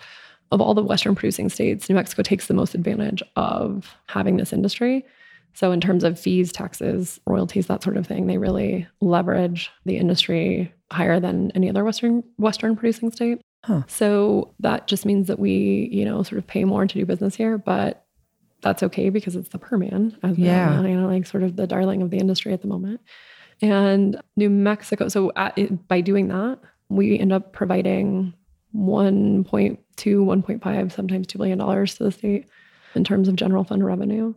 Of 0.50 0.60
all 0.60 0.74
the 0.74 0.82
Western 0.82 1.14
producing 1.14 1.48
states, 1.48 1.88
New 1.88 1.94
Mexico 1.94 2.22
takes 2.22 2.46
the 2.46 2.54
most 2.54 2.74
advantage 2.74 3.22
of 3.36 3.94
having 4.06 4.38
this 4.38 4.52
industry. 4.52 5.04
So, 5.54 5.72
in 5.72 5.80
terms 5.80 6.04
of 6.04 6.18
fees, 6.18 6.52
taxes, 6.52 7.20
royalties, 7.26 7.66
that 7.66 7.82
sort 7.82 7.96
of 7.96 8.06
thing, 8.06 8.26
they 8.26 8.38
really 8.38 8.86
leverage 9.00 9.70
the 9.84 9.96
industry 9.98 10.72
higher 10.90 11.20
than 11.20 11.50
any 11.54 11.68
other 11.68 11.84
Western 11.84 12.22
Western 12.36 12.76
producing 12.76 13.10
state. 13.12 13.40
Huh. 13.64 13.82
So 13.86 14.54
that 14.60 14.86
just 14.86 15.04
means 15.04 15.26
that 15.26 15.38
we, 15.38 15.88
you 15.92 16.04
know, 16.04 16.22
sort 16.22 16.38
of 16.38 16.46
pay 16.46 16.64
more 16.64 16.86
to 16.86 16.94
do 16.94 17.04
business 17.04 17.34
here, 17.34 17.58
but 17.58 18.06
that's 18.62 18.82
okay 18.82 19.08
because 19.10 19.36
it's 19.36 19.48
the 19.50 19.58
Permian, 19.58 20.16
as 20.22 20.36
Yeah. 20.38 20.82
you 20.82 20.96
know, 20.96 21.06
like 21.08 21.26
sort 21.26 21.42
of 21.42 21.56
the 21.56 21.66
darling 21.66 22.02
of 22.02 22.10
the 22.10 22.18
industry 22.18 22.52
at 22.52 22.60
the 22.62 22.68
moment. 22.68 23.00
And 23.62 24.20
New 24.36 24.50
Mexico, 24.50 25.08
so 25.08 25.30
uh, 25.30 25.50
at, 25.56 25.88
by 25.88 26.00
doing 26.00 26.28
that, 26.28 26.58
we 26.88 27.18
end 27.18 27.32
up 27.32 27.52
providing 27.52 28.32
1.2, 28.74 29.78
1.5, 29.96 30.92
sometimes 30.92 31.26
$2 31.26 31.36
billion 31.36 31.58
to 31.58 32.04
the 32.04 32.12
state 32.12 32.46
in 32.94 33.04
terms 33.04 33.28
of 33.28 33.36
general 33.36 33.64
fund 33.64 33.84
revenue. 33.84 34.34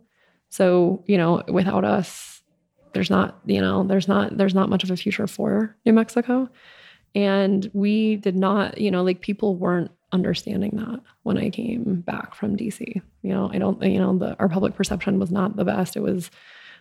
So, 0.50 1.02
you 1.06 1.16
know, 1.16 1.42
without 1.48 1.84
us, 1.84 2.42
there's 2.92 3.10
not, 3.10 3.40
you 3.46 3.60
know, 3.60 3.84
there's 3.84 4.08
not, 4.08 4.36
there's 4.36 4.54
not 4.54 4.68
much 4.68 4.84
of 4.84 4.90
a 4.90 4.96
future 4.96 5.26
for 5.26 5.74
New 5.86 5.92
Mexico. 5.92 6.48
And 7.14 7.70
we 7.72 8.16
did 8.16 8.36
not, 8.36 8.78
you 8.78 8.90
know, 8.90 9.02
like 9.02 9.20
people 9.20 9.56
weren't 9.56 9.90
understanding 10.12 10.72
that 10.76 11.00
when 11.22 11.38
I 11.38 11.50
came 11.50 12.02
back 12.02 12.34
from 12.34 12.56
DC. 12.56 13.00
You 13.22 13.30
know, 13.34 13.50
I 13.52 13.58
don't, 13.58 13.82
you 13.82 13.98
know, 13.98 14.16
the, 14.18 14.36
our 14.38 14.48
public 14.48 14.74
perception 14.74 15.18
was 15.18 15.30
not 15.30 15.56
the 15.56 15.64
best. 15.64 15.96
It 15.96 16.00
was, 16.02 16.30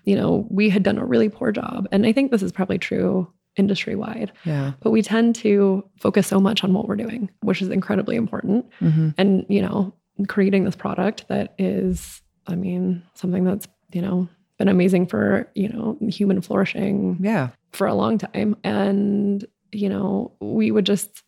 you 0.05 0.15
know, 0.15 0.45
we 0.49 0.69
had 0.69 0.83
done 0.83 0.97
a 0.97 1.05
really 1.05 1.29
poor 1.29 1.51
job. 1.51 1.87
And 1.91 2.05
I 2.05 2.11
think 2.11 2.31
this 2.31 2.43
is 2.43 2.51
probably 2.51 2.77
true 2.77 3.31
industry 3.57 3.95
wide, 3.95 4.31
Yeah. 4.45 4.73
but 4.81 4.91
we 4.91 5.01
tend 5.01 5.35
to 5.35 5.83
focus 5.99 6.27
so 6.27 6.39
much 6.39 6.63
on 6.63 6.73
what 6.73 6.87
we're 6.87 6.95
doing, 6.95 7.29
which 7.41 7.61
is 7.61 7.69
incredibly 7.69 8.15
important. 8.15 8.65
hmm 8.79 9.09
And, 9.17 9.45
you 9.49 9.61
know, 9.61 9.93
creating 10.27 10.63
this 10.65 10.75
product 10.75 11.27
that 11.29 11.53
is, 11.57 12.21
I 12.47 12.55
mean, 12.55 13.03
something 13.13 13.43
that's, 13.43 13.67
you 13.93 14.01
know, 14.01 14.27
been 14.57 14.67
amazing 14.69 15.07
for, 15.07 15.49
you 15.55 15.69
know, 15.69 15.97
human 16.09 16.41
flourishing 16.41 17.17
Yeah. 17.21 17.49
for 17.73 17.87
a 17.87 17.93
long 17.95 18.17
time. 18.17 18.55
And, 18.63 19.45
you 19.71 19.89
know, 19.89 20.31
we 20.39 20.71
would 20.71 20.85
just 20.85 21.23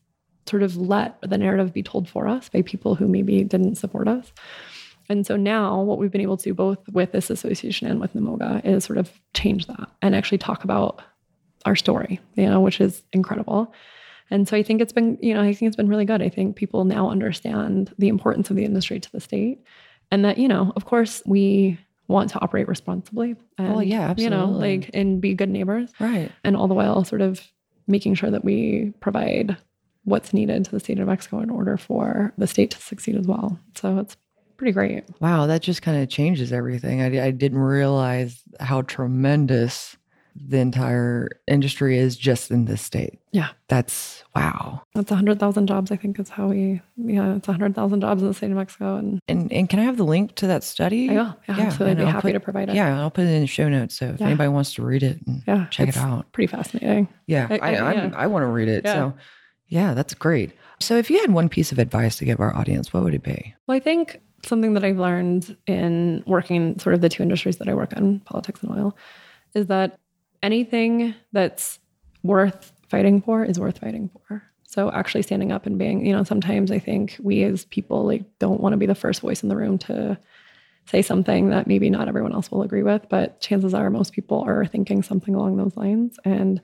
sort 0.47 0.63
of 0.63 0.75
let 0.77 1.19
the 1.21 1.37
narrative 1.37 1.73
be 1.73 1.83
told 1.83 2.07
for 2.09 2.27
us 2.27 2.49
by 2.49 2.61
people 2.61 2.95
who 2.95 3.07
maybe 3.07 3.43
didn't 3.43 3.75
support 3.75 4.07
us. 4.07 4.31
And 5.09 5.25
so 5.25 5.35
now 5.35 5.81
what 5.81 5.97
we've 5.97 6.11
been 6.11 6.21
able 6.21 6.37
to 6.37 6.43
do 6.43 6.53
both 6.53 6.79
with 6.91 7.11
this 7.11 7.29
association 7.29 7.87
and 7.87 7.99
with 7.99 8.13
NMOGA 8.13 8.65
is 8.65 8.85
sort 8.85 8.97
of 8.97 9.11
change 9.33 9.67
that 9.67 9.89
and 10.01 10.15
actually 10.15 10.37
talk 10.37 10.63
about 10.63 11.01
our 11.65 11.75
story, 11.75 12.19
you 12.35 12.49
know, 12.49 12.61
which 12.61 12.79
is 12.81 13.03
incredible. 13.13 13.73
And 14.29 14.47
so 14.47 14.55
I 14.57 14.63
think 14.63 14.81
it's 14.81 14.93
been, 14.93 15.17
you 15.21 15.33
know, 15.33 15.41
I 15.41 15.53
think 15.53 15.67
it's 15.67 15.75
been 15.75 15.89
really 15.89 16.05
good. 16.05 16.21
I 16.21 16.29
think 16.29 16.55
people 16.55 16.85
now 16.85 17.09
understand 17.09 17.93
the 17.99 18.07
importance 18.07 18.49
of 18.49 18.55
the 18.55 18.65
industry 18.65 18.99
to 18.99 19.11
the 19.11 19.19
state 19.19 19.61
and 20.11 20.23
that, 20.25 20.37
you 20.37 20.47
know, 20.47 20.71
of 20.75 20.85
course 20.85 21.21
we 21.25 21.77
want 22.07 22.29
to 22.31 22.41
operate 22.41 22.67
responsibly 22.67 23.35
and, 23.57 23.69
Well, 23.73 23.83
yeah, 23.83 24.09
absolutely. 24.09 24.23
you 24.23 24.29
know, 24.29 24.51
like, 24.51 24.89
and 24.93 25.21
be 25.21 25.33
good 25.35 25.49
neighbors 25.49 25.91
Right. 25.99 26.31
and 26.43 26.55
all 26.57 26.67
the 26.67 26.73
while 26.73 27.03
sort 27.03 27.21
of 27.21 27.41
making 27.87 28.15
sure 28.15 28.31
that 28.31 28.43
we 28.45 28.93
provide 29.01 29.57
what's 30.05 30.33
needed 30.33 30.65
to 30.65 30.71
the 30.71 30.79
state 30.79 30.99
of 30.99 31.07
Mexico 31.07 31.39
in 31.39 31.49
order 31.49 31.77
for 31.77 32.33
the 32.37 32.47
state 32.47 32.71
to 32.71 32.77
succeed 32.81 33.15
as 33.15 33.25
well. 33.27 33.57
So 33.75 33.99
it's 33.99 34.17
pretty 34.57 34.71
great. 34.73 35.03
Wow, 35.19 35.45
that 35.47 35.61
just 35.61 35.81
kind 35.81 36.01
of 36.01 36.09
changes 36.09 36.51
everything. 36.51 37.01
I, 37.01 37.27
I 37.27 37.31
didn't 37.31 37.59
realize 37.59 38.41
how 38.59 38.81
tremendous 38.83 39.97
the 40.35 40.57
entire 40.57 41.29
industry 41.47 41.95
is 41.99 42.17
just 42.17 42.49
in 42.49 42.65
this 42.65 42.81
state. 42.81 43.19
Yeah. 43.31 43.49
That's 43.67 44.23
wow. 44.35 44.81
That's 44.95 45.11
100,000 45.11 45.67
jobs, 45.67 45.91
I 45.91 45.95
think 45.95 46.19
is 46.19 46.27
how 46.29 46.47
we, 46.47 46.81
yeah, 46.97 47.35
it's 47.35 47.47
100,000 47.47 48.01
jobs 48.01 48.21
in 48.23 48.27
the 48.29 48.33
state 48.33 48.49
of 48.49 48.57
Mexico. 48.57 48.95
And, 48.97 49.19
And 49.27 49.53
and 49.53 49.69
can 49.69 49.77
I 49.79 49.83
have 49.83 49.97
the 49.97 50.05
link 50.05 50.33
to 50.37 50.47
that 50.47 50.63
study? 50.63 51.09
I 51.11 51.13
will. 51.13 51.35
Yeah, 51.47 51.59
absolutely. 51.59 51.91
I'd 52.03 52.05
be 52.07 52.11
happy 52.11 52.21
put- 52.29 52.33
to 52.33 52.39
provide 52.39 52.69
it. 52.69 52.75
Yeah, 52.75 52.99
I'll 52.99 53.11
put 53.11 53.25
it 53.25 53.29
in 53.29 53.41
the 53.41 53.47
show 53.47 53.69
notes. 53.69 53.93
So 53.95 54.07
if 54.07 54.19
Yeah. 54.19 54.25
anybody 54.27 54.49
wants 54.49 54.73
to 54.73 54.81
read 54.83 55.03
it, 55.03 55.19
and 55.27 55.43
Yeah. 55.47 55.67
check 55.67 55.87
it 55.89 55.97
out. 55.97 56.31
Pretty 56.31 56.47
fascinating. 56.47 57.09
Yeah, 57.27 57.47
I- 57.51 57.57
I, 57.59 57.67
I- 57.75 57.93
yeah. 57.93 58.11
I 58.15 58.25
want 58.25 58.41
to 58.43 58.47
read 58.47 58.69
it. 58.69 58.85
Yeah. 58.85 58.93
So 58.93 59.13
yeah, 59.73 59.95
that's 59.95 60.13
great. 60.13 60.51
So 60.79 60.97
if 60.97 61.09
you 61.09 61.19
had 61.19 61.33
one 61.33 61.49
piece 61.49 61.71
of 61.71 61.79
advice 61.79 62.17
to 62.17 62.25
give 62.25 62.39
our 62.39 62.55
audience, 62.55 62.93
what 62.93 63.03
would 63.03 63.15
it 63.15 63.23
be? 63.23 63.55
Well, 63.65 63.75
I 63.75 63.79
think 63.79 64.21
something 64.45 64.75
that 64.75 64.83
I've 64.83 64.99
learned 64.99 65.57
in 65.65 66.23
working 66.27 66.77
sort 66.77 66.93
of 66.93 67.01
the 67.01 67.09
two 67.09 67.23
industries 67.23 67.57
that 67.57 67.67
I 67.67 67.73
work 67.73 67.91
in, 67.93 68.19
politics 68.19 68.61
and 68.61 68.71
oil, 68.71 68.95
is 69.55 69.65
that 69.67 69.99
anything 70.43 71.15
that's 71.31 71.79
worth 72.21 72.71
fighting 72.87 73.19
for 73.19 73.43
is 73.43 73.59
worth 73.59 73.79
fighting 73.79 74.11
for. 74.27 74.43
So 74.67 74.91
actually 74.91 75.23
standing 75.23 75.51
up 75.51 75.65
and 75.65 75.79
being, 75.79 76.05
you 76.05 76.13
know, 76.13 76.23
sometimes 76.23 76.69
I 76.69 76.77
think 76.77 77.17
we 77.19 77.43
as 77.43 77.65
people 77.65 78.05
like 78.05 78.23
don't 78.37 78.61
want 78.61 78.73
to 78.73 78.77
be 78.77 78.85
the 78.85 78.93
first 78.93 79.21
voice 79.21 79.41
in 79.41 79.49
the 79.49 79.57
room 79.57 79.79
to 79.79 80.19
say 80.85 81.01
something 81.01 81.49
that 81.49 81.65
maybe 81.65 81.89
not 81.89 82.07
everyone 82.07 82.33
else 82.33 82.51
will 82.51 82.61
agree 82.61 82.83
with, 82.83 83.09
but 83.09 83.41
chances 83.41 83.73
are 83.73 83.89
most 83.89 84.13
people 84.13 84.43
are 84.45 84.67
thinking 84.67 85.01
something 85.01 85.33
along 85.33 85.57
those 85.57 85.75
lines. 85.75 86.19
And 86.25 86.61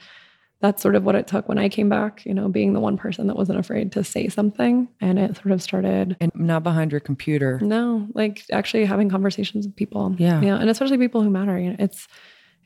that's 0.62 0.82
sort 0.82 0.96
of 0.96 1.06
what 1.06 1.16
it 1.16 1.26
took 1.26 1.48
when 1.48 1.58
I 1.58 1.70
came 1.70 1.88
back, 1.88 2.26
you 2.26 2.34
know, 2.34 2.50
being 2.50 2.74
the 2.74 2.82
one 2.82 2.98
person 2.98 3.28
that 3.28 3.36
wasn't 3.38 3.60
afraid 3.60 3.94
to 3.94 4.04
say 4.04 4.28
something. 4.28 4.90
And 5.00 5.18
it 5.18 5.38
sort 5.38 5.52
of 5.52 5.62
started 5.64 6.18
And 6.20 6.32
not 6.36 6.64
behind 6.64 6.92
your 6.92 7.00
computer. 7.00 7.60
no, 7.62 8.08
like 8.14 8.44
actually 8.52 8.86
having 8.86 9.10
conversations 9.10 9.66
with 9.66 9.76
people. 9.76 10.16
Yeah. 10.18 10.42
Yeah. 10.42 10.58
And 10.58 10.70
especially 10.70 10.98
people 10.98 11.22
who 11.22 11.30
matter. 11.30 11.58
You 11.58 11.70
know, 11.72 11.76
it's 11.80 12.08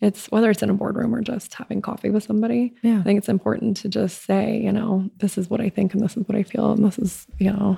it's 0.02 0.26
whether 0.32 0.50
it's 0.50 0.64
in 0.64 0.70
a 0.70 0.74
boardroom 0.74 1.14
or 1.16 1.22
just 1.22 1.54
having 1.54 1.82
coffee 1.82 2.10
with 2.10 2.24
somebody. 2.24 2.74
Yeah. 2.82 3.00
I 3.00 3.04
think 3.04 3.20
it's 3.20 3.30
important 3.30 3.78
to 3.78 3.90
just 3.90 4.24
say, 4.24 4.60
you 4.60 4.72
know, 4.72 5.10
this 5.20 5.38
is 5.38 5.50
what 5.50 5.62
I 5.62 5.70
think 5.70 5.94
and 5.94 6.04
this 6.04 6.18
is 6.18 6.28
what 6.28 6.36
I 6.36 6.44
feel 6.44 6.72
and 6.72 6.84
this 6.84 6.98
is, 7.00 7.28
you 7.38 7.52
know, 7.52 7.78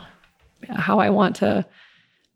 how 0.70 1.00
I 1.00 1.10
want 1.10 1.36
to 1.38 1.66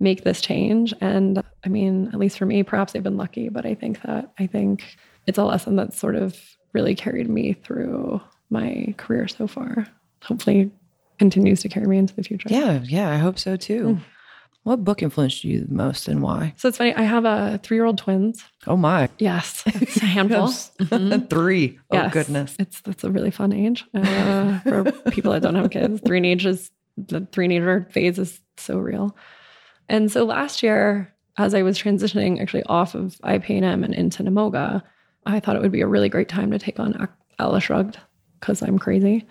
make 0.02 0.24
this 0.24 0.42
change. 0.42 0.94
And 1.02 1.42
I 1.66 1.70
mean, 1.70 2.10
at 2.10 2.20
least 2.20 2.38
for 2.38 2.46
me, 2.46 2.62
perhaps 2.62 2.94
I've 2.96 3.04
been 3.04 3.18
lucky, 3.18 3.50
but 3.50 3.66
I 3.66 3.74
think 3.74 4.02
that 4.04 4.32
I 4.38 4.48
think 4.48 4.98
it's 5.26 5.38
a 5.38 5.44
lesson 5.46 5.76
that's 5.76 5.98
sort 5.98 6.16
of 6.16 6.38
really 6.74 6.96
carried 6.96 7.30
me 7.30 7.54
through 7.54 8.22
my 8.50 8.94
career 8.98 9.28
so 9.28 9.48
far. 9.48 9.88
Hopefully 10.24 10.72
continues 11.18 11.62
to 11.62 11.70
carry 11.70 11.88
me 11.88 11.98
into 11.98 12.16
the 12.16 12.24
future. 12.24 12.50
Yeah, 12.50 12.80
yeah, 12.84 13.10
I 13.12 13.18
hope 13.18 13.38
so 13.40 13.56
too. 13.56 13.84
Mm. 13.84 14.02
What 14.64 14.84
book 14.84 15.02
influenced 15.02 15.44
you 15.46 15.62
the 15.66 15.74
most 15.74 16.08
and 16.08 16.22
why? 16.22 16.54
So 16.58 16.68
it's 16.68 16.78
funny. 16.78 16.94
I 16.94 17.04
have 17.04 17.24
a 17.26 17.60
three-year-old 17.64 17.98
twins. 17.98 18.44
Oh 18.68 18.76
my. 18.76 19.10
Yes, 19.18 19.64
it's 19.68 19.98
a 20.02 20.06
handful. 20.06 20.48
Mhm. 20.80 21.30
Three. 21.30 21.80
Oh 21.92 21.96
Yes. 21.96 22.14
goodness. 22.14 22.56
it's 22.60 22.82
that's 22.82 23.04
a 23.04 23.10
really 23.12 23.32
fun 23.32 23.54
age 23.54 23.86
uh, 23.94 24.60
for 24.60 24.92
people 25.12 25.32
that 25.32 25.42
don't 25.42 25.56
have 25.56 25.72
kids. 25.72 26.02
Three 26.06 26.20
is 26.34 26.72
the 26.98 27.26
three-nager 27.32 27.88
phase 27.92 28.20
is 28.20 28.42
so 28.58 28.78
real. 28.78 29.16
And 29.88 30.12
so 30.12 30.26
last 30.26 30.62
year, 30.62 31.14
as 31.38 31.54
I 31.54 31.62
was 31.64 31.80
transitioning 31.80 32.42
actually 32.42 32.64
off 32.64 32.94
of 32.96 33.16
IPNM 33.24 33.84
and 33.86 33.94
into 33.94 34.24
NMOGA, 34.24 34.84
I 35.26 35.40
thought 35.40 35.56
it 35.56 35.62
would 35.62 35.72
be 35.72 35.82
a 35.82 35.88
really 35.88 36.10
great 36.10 36.30
time 36.30 36.52
to 36.52 36.60
take 36.60 36.80
on 36.80 37.08
Atlas 37.40 37.64
Shrugged 37.64 37.98
because 38.40 38.62
I'm 38.62 38.80
crazy. 38.80 39.28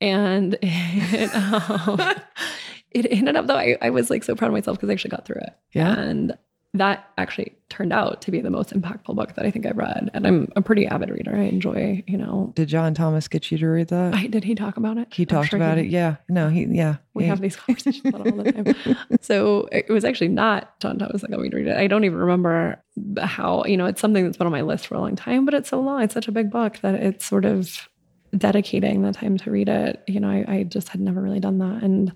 And 0.00 0.58
it, 0.62 1.34
um, 1.34 2.00
it 2.90 3.06
ended 3.10 3.36
up 3.36 3.46
though, 3.46 3.56
I, 3.56 3.76
I 3.80 3.90
was 3.90 4.10
like 4.10 4.24
so 4.24 4.34
proud 4.34 4.48
of 4.48 4.54
myself 4.54 4.76
because 4.76 4.90
I 4.90 4.92
actually 4.92 5.10
got 5.10 5.24
through 5.24 5.40
it. 5.42 5.54
Yeah. 5.72 5.98
And 5.98 6.36
that 6.74 7.08
actually 7.16 7.56
turned 7.70 7.92
out 7.92 8.20
to 8.22 8.30
be 8.30 8.40
the 8.40 8.50
most 8.50 8.74
impactful 8.74 9.14
book 9.14 9.34
that 9.34 9.46
I 9.46 9.50
think 9.50 9.64
I've 9.66 9.76
read. 9.76 10.10
And 10.12 10.26
I'm 10.26 10.48
a 10.54 10.62
pretty 10.62 10.86
avid 10.86 11.10
reader. 11.10 11.34
I 11.34 11.44
enjoy, 11.44 12.04
you 12.06 12.18
know, 12.18 12.52
Did 12.54 12.68
John 12.68 12.94
Thomas 12.94 13.26
get 13.26 13.50
you 13.50 13.58
to 13.58 13.66
read 13.66 13.88
that? 13.88 14.14
I, 14.14 14.26
did 14.26 14.44
he 14.44 14.54
talk 14.54 14.76
about 14.76 14.98
it? 14.98 15.08
he 15.10 15.22
I'm 15.22 15.28
talked 15.28 15.50
sure 15.50 15.58
about 15.58 15.78
he- 15.78 15.84
it. 15.84 15.90
Yeah. 15.90 16.16
No, 16.28 16.48
he 16.48 16.66
yeah. 16.66 16.96
We 17.14 17.24
yeah. 17.24 17.30
have 17.30 17.40
these 17.40 17.56
conversations 17.56 18.04
about 18.04 18.26
all 18.26 18.42
the 18.42 18.52
time. 18.52 18.96
so 19.22 19.68
it 19.72 19.88
was 19.88 20.04
actually 20.04 20.28
not 20.28 20.78
John 20.80 20.98
Thomas 20.98 21.22
that 21.22 21.30
got 21.30 21.40
me 21.40 21.48
to 21.48 21.56
read 21.56 21.68
it. 21.68 21.76
I 21.76 21.86
don't 21.86 22.04
even 22.04 22.18
remember 22.18 22.82
how, 23.18 23.64
you 23.64 23.76
know, 23.76 23.86
it's 23.86 24.00
something 24.00 24.24
that's 24.24 24.36
been 24.36 24.46
on 24.46 24.52
my 24.52 24.62
list 24.62 24.86
for 24.86 24.94
a 24.94 25.00
long 25.00 25.16
time, 25.16 25.44
but 25.44 25.54
it's 25.54 25.70
so 25.70 25.80
long. 25.80 26.02
It's 26.02 26.14
such 26.14 26.28
a 26.28 26.32
big 26.32 26.50
book 26.50 26.78
that 26.82 26.94
it's 26.94 27.26
sort 27.26 27.44
of 27.44 27.88
dedicating 28.36 29.02
the 29.02 29.12
time 29.12 29.38
to 29.38 29.50
read 29.50 29.68
it. 29.68 30.02
You 30.06 30.20
know, 30.20 30.28
I, 30.28 30.44
I 30.46 30.62
just 30.64 30.90
had 30.90 31.00
never 31.00 31.22
really 31.22 31.40
done 31.40 31.58
that. 31.58 31.82
And 31.82 32.12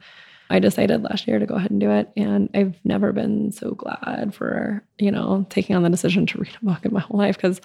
I 0.52 0.58
decided 0.58 1.02
last 1.02 1.26
year 1.26 1.38
to 1.38 1.46
go 1.46 1.54
ahead 1.56 1.70
and 1.70 1.80
do 1.80 1.90
it. 1.90 2.10
And 2.16 2.48
I've 2.54 2.76
never 2.84 3.12
been 3.12 3.50
so 3.52 3.70
glad 3.72 4.34
for, 4.34 4.84
you 4.98 5.10
know, 5.10 5.46
taking 5.50 5.74
on 5.74 5.82
the 5.82 5.90
decision 5.90 6.26
to 6.26 6.38
read 6.38 6.56
a 6.60 6.64
book 6.64 6.84
in 6.84 6.92
my 6.92 7.00
whole 7.06 7.18
life 7.18 7.36
because 7.36 7.60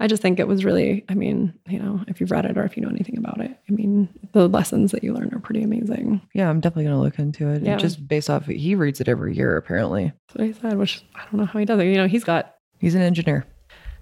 I 0.00 0.08
just 0.08 0.20
think 0.20 0.40
it 0.40 0.48
was 0.48 0.64
really, 0.64 1.04
I 1.08 1.14
mean, 1.14 1.54
you 1.68 1.78
know, 1.78 2.04
if 2.08 2.20
you've 2.20 2.32
read 2.32 2.44
it 2.44 2.58
or 2.58 2.64
if 2.64 2.76
you 2.76 2.82
know 2.82 2.88
anything 2.88 3.16
about 3.16 3.40
it, 3.40 3.56
I 3.68 3.72
mean, 3.72 4.08
the 4.32 4.48
lessons 4.48 4.90
that 4.90 5.04
you 5.04 5.12
learn 5.14 5.32
are 5.32 5.38
pretty 5.38 5.62
amazing. 5.62 6.20
Yeah, 6.34 6.50
I'm 6.50 6.58
definitely 6.58 6.84
gonna 6.84 7.00
look 7.00 7.20
into 7.20 7.48
it. 7.50 7.62
Yeah. 7.62 7.76
Just 7.76 8.06
based 8.08 8.28
off 8.28 8.46
he 8.46 8.74
reads 8.74 9.00
it 9.00 9.06
every 9.08 9.36
year, 9.36 9.56
apparently. 9.56 10.12
That's 10.28 10.34
what 10.36 10.46
he 10.48 10.52
said, 10.54 10.76
which 10.78 11.04
I 11.14 11.20
don't 11.30 11.34
know 11.40 11.46
how 11.46 11.60
he 11.60 11.64
does 11.64 11.78
it. 11.78 11.84
You 11.86 11.94
know, 11.96 12.08
he's 12.08 12.24
got 12.24 12.56
He's 12.80 12.96
an 12.96 13.02
engineer. 13.02 13.46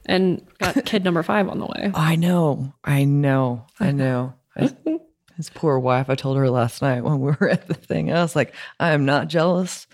and 0.06 0.40
got 0.58 0.82
kid 0.86 1.04
number 1.04 1.22
five 1.22 1.46
on 1.50 1.58
the 1.58 1.66
way. 1.66 1.90
I 1.94 2.16
know. 2.16 2.72
I 2.82 3.04
know. 3.04 3.66
I 3.78 3.90
know. 3.92 4.32
I- 4.56 4.74
his 5.36 5.50
poor 5.50 5.78
wife, 5.78 6.08
I 6.10 6.14
told 6.14 6.36
her 6.36 6.48
last 6.50 6.82
night 6.82 7.02
when 7.02 7.20
we 7.20 7.32
were 7.38 7.48
at 7.48 7.68
the 7.68 7.74
thing, 7.74 8.12
I 8.12 8.22
was 8.22 8.36
like, 8.36 8.54
I 8.78 8.90
am 8.90 9.04
not 9.04 9.28
jealous, 9.28 9.86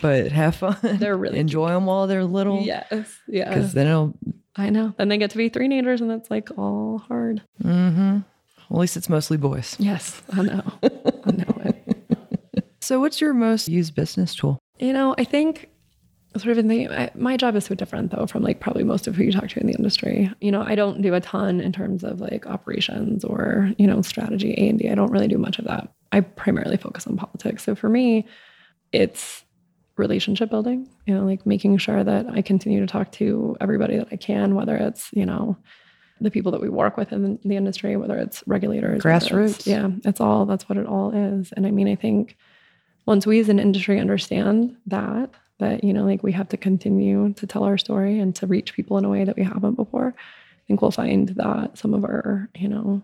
but 0.00 0.30
have 0.32 0.56
fun. 0.56 0.76
They're 0.82 1.16
really 1.16 1.38
enjoy 1.38 1.68
them 1.68 1.86
while 1.86 2.06
they're 2.06 2.24
little. 2.24 2.62
Yes, 2.62 3.18
yeah, 3.26 3.48
Because 3.48 3.72
then 3.72 3.86
it'll, 3.86 4.14
I 4.56 4.70
know. 4.70 4.94
Then 4.96 5.08
they 5.08 5.18
get 5.18 5.30
to 5.30 5.36
be 5.36 5.48
three 5.48 5.68
teenagers, 5.68 6.00
and 6.00 6.12
it's 6.12 6.30
like 6.30 6.48
all 6.56 6.98
hard. 7.08 7.42
mm-hmm. 7.62 8.18
Well, 8.70 8.78
at 8.78 8.80
least 8.80 8.96
it's 8.96 9.08
mostly 9.10 9.36
boys. 9.36 9.76
Yes, 9.78 10.22
I 10.32 10.42
know. 10.42 10.62
I 10.82 11.30
know 11.30 11.62
it. 11.64 11.76
So, 12.80 13.00
what's 13.00 13.18
your 13.18 13.32
most 13.32 13.66
used 13.66 13.94
business 13.94 14.34
tool? 14.34 14.58
You 14.78 14.92
know, 14.92 15.14
I 15.16 15.24
think 15.24 15.70
sort 16.36 16.52
of 16.52 16.58
in 16.58 16.68
the 16.68 16.88
I, 16.88 17.10
my 17.14 17.36
job 17.36 17.54
is 17.56 17.64
so 17.66 17.74
different 17.74 18.10
though 18.10 18.26
from 18.26 18.42
like 18.42 18.60
probably 18.60 18.84
most 18.84 19.06
of 19.06 19.14
who 19.14 19.24
you 19.24 19.32
talk 19.32 19.48
to 19.50 19.60
in 19.60 19.66
the 19.66 19.74
industry. 19.74 20.30
You 20.40 20.50
know, 20.50 20.62
I 20.62 20.74
don't 20.74 21.00
do 21.02 21.14
a 21.14 21.20
ton 21.20 21.60
in 21.60 21.72
terms 21.72 22.02
of 22.04 22.20
like 22.20 22.46
operations 22.46 23.24
or 23.24 23.72
you 23.78 23.86
know 23.86 24.02
strategy 24.02 24.52
A 24.58 24.68
and 24.68 24.78
D. 24.78 24.90
I 24.90 24.94
don't 24.94 25.10
really 25.12 25.28
do 25.28 25.38
much 25.38 25.58
of 25.58 25.64
that. 25.66 25.92
I 26.12 26.20
primarily 26.20 26.76
focus 26.76 27.06
on 27.06 27.16
politics. 27.16 27.64
So 27.64 27.74
for 27.74 27.88
me, 27.88 28.26
it's 28.92 29.44
relationship 29.96 30.50
building. 30.50 30.88
You 31.06 31.14
know, 31.14 31.24
like 31.24 31.46
making 31.46 31.78
sure 31.78 32.02
that 32.02 32.26
I 32.28 32.42
continue 32.42 32.80
to 32.80 32.86
talk 32.86 33.12
to 33.12 33.56
everybody 33.60 33.96
that 33.96 34.08
I 34.10 34.16
can, 34.16 34.54
whether 34.54 34.76
it's 34.76 35.10
you 35.12 35.26
know 35.26 35.56
the 36.20 36.30
people 36.30 36.52
that 36.52 36.60
we 36.60 36.68
work 36.68 36.96
with 36.96 37.12
in 37.12 37.38
the 37.44 37.56
industry, 37.56 37.96
whether 37.96 38.16
it's 38.16 38.42
regulators, 38.46 39.04
whether 39.04 39.16
it's- 39.16 39.58
Grassroots. 39.58 39.66
Yeah, 39.66 39.88
it's 40.04 40.20
all 40.20 40.46
that's 40.46 40.68
what 40.68 40.78
it 40.78 40.86
all 40.86 41.12
is. 41.12 41.52
And 41.52 41.66
I 41.66 41.70
mean, 41.70 41.88
I 41.88 41.94
think 41.96 42.36
once 43.06 43.26
we 43.26 43.38
as 43.40 43.48
an 43.48 43.58
industry 43.58 43.98
understand 44.00 44.76
that 44.86 45.30
that 45.58 45.84
you 45.84 45.92
know 45.92 46.04
like 46.04 46.22
we 46.22 46.32
have 46.32 46.48
to 46.48 46.56
continue 46.56 47.32
to 47.34 47.46
tell 47.46 47.64
our 47.64 47.78
story 47.78 48.18
and 48.18 48.34
to 48.36 48.46
reach 48.46 48.74
people 48.74 48.98
in 48.98 49.04
a 49.04 49.10
way 49.10 49.24
that 49.24 49.36
we 49.36 49.44
haven't 49.44 49.74
before. 49.74 50.14
I 50.16 50.62
think 50.66 50.82
we'll 50.82 50.90
find 50.90 51.28
that 51.30 51.78
some 51.78 51.94
of 51.94 52.04
our 52.04 52.48
you 52.54 52.68
know 52.68 53.02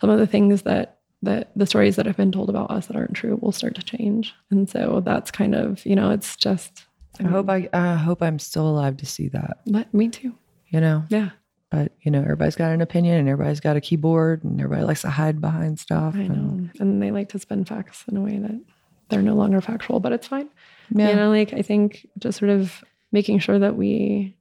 some 0.00 0.10
of 0.10 0.18
the 0.18 0.26
things 0.26 0.62
that 0.62 0.98
that 1.22 1.50
the 1.54 1.66
stories 1.66 1.96
that 1.96 2.06
have 2.06 2.16
been 2.16 2.32
told 2.32 2.50
about 2.50 2.70
us 2.70 2.86
that 2.86 2.96
aren't 2.96 3.14
true 3.14 3.38
will 3.40 3.52
start 3.52 3.74
to 3.76 3.82
change. 3.82 4.34
And 4.50 4.68
so 4.68 5.00
that's 5.04 5.30
kind 5.30 5.54
of 5.54 5.84
you 5.86 5.94
know 5.96 6.10
it's 6.10 6.36
just 6.36 6.84
I 7.20 7.24
hope 7.24 7.50
I, 7.50 7.68
I 7.74 7.94
hope 7.96 8.22
I'm 8.22 8.38
still 8.38 8.68
alive 8.68 8.96
to 8.98 9.06
see 9.06 9.28
that. 9.28 9.58
but 9.66 9.92
me 9.92 10.08
too. 10.08 10.34
You 10.68 10.80
know, 10.80 11.04
yeah. 11.10 11.30
But 11.70 11.92
you 12.02 12.10
know, 12.10 12.20
everybody's 12.20 12.56
got 12.56 12.72
an 12.72 12.80
opinion 12.80 13.18
and 13.18 13.28
everybody's 13.28 13.60
got 13.60 13.76
a 13.76 13.80
keyboard 13.80 14.44
and 14.44 14.60
everybody 14.60 14.86
likes 14.86 15.02
to 15.02 15.10
hide 15.10 15.40
behind 15.40 15.78
stuff. 15.78 16.14
i 16.16 16.20
and- 16.20 16.62
know. 16.64 16.70
And 16.80 17.02
they 17.02 17.10
like 17.10 17.28
to 17.30 17.38
spin 17.38 17.64
facts 17.64 18.04
in 18.10 18.16
a 18.16 18.20
way 18.20 18.38
that 18.38 18.60
they're 19.08 19.20
no 19.22 19.34
longer 19.34 19.60
factual 19.60 20.00
but 20.00 20.12
it's 20.12 20.26
fine 20.26 20.48
Yeah. 20.90 21.10
you 21.10 21.16
know 21.16 21.30
like 21.30 21.52
i 21.52 21.62
think 21.62 22.06
just 22.18 22.38
sort 22.38 22.50
of 22.50 22.82
making 23.12 23.38
sure 23.38 23.58
that 23.58 23.76
we 23.76 24.36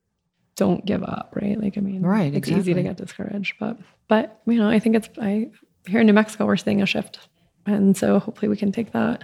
don't 0.56 0.86
give 0.86 1.04
up 1.04 1.34
right? 1.42 1.60
Like 1.60 1.78
i 1.78 1.82
mean 1.82 2.02
Right, 2.02 2.34
it's 2.34 2.50
easy 2.50 2.74
to 2.74 2.84
get 2.84 2.98
discouraged 2.98 3.56
but 3.60 3.78
but 4.08 4.42
you 4.46 4.58
know 4.60 4.70
i 4.70 4.80
think 4.80 4.96
it's 4.96 5.10
i 5.20 5.50
here 5.88 6.02
in 6.02 6.08
new 6.08 6.14
mexico 6.14 6.46
we're 6.46 6.58
seeing 6.58 6.82
a 6.82 6.86
shift. 6.86 7.28
And 7.66 7.96
so 7.96 8.18
hopefully 8.20 8.50
we 8.50 8.58
can 8.58 8.72
take 8.72 8.92
that 8.94 9.24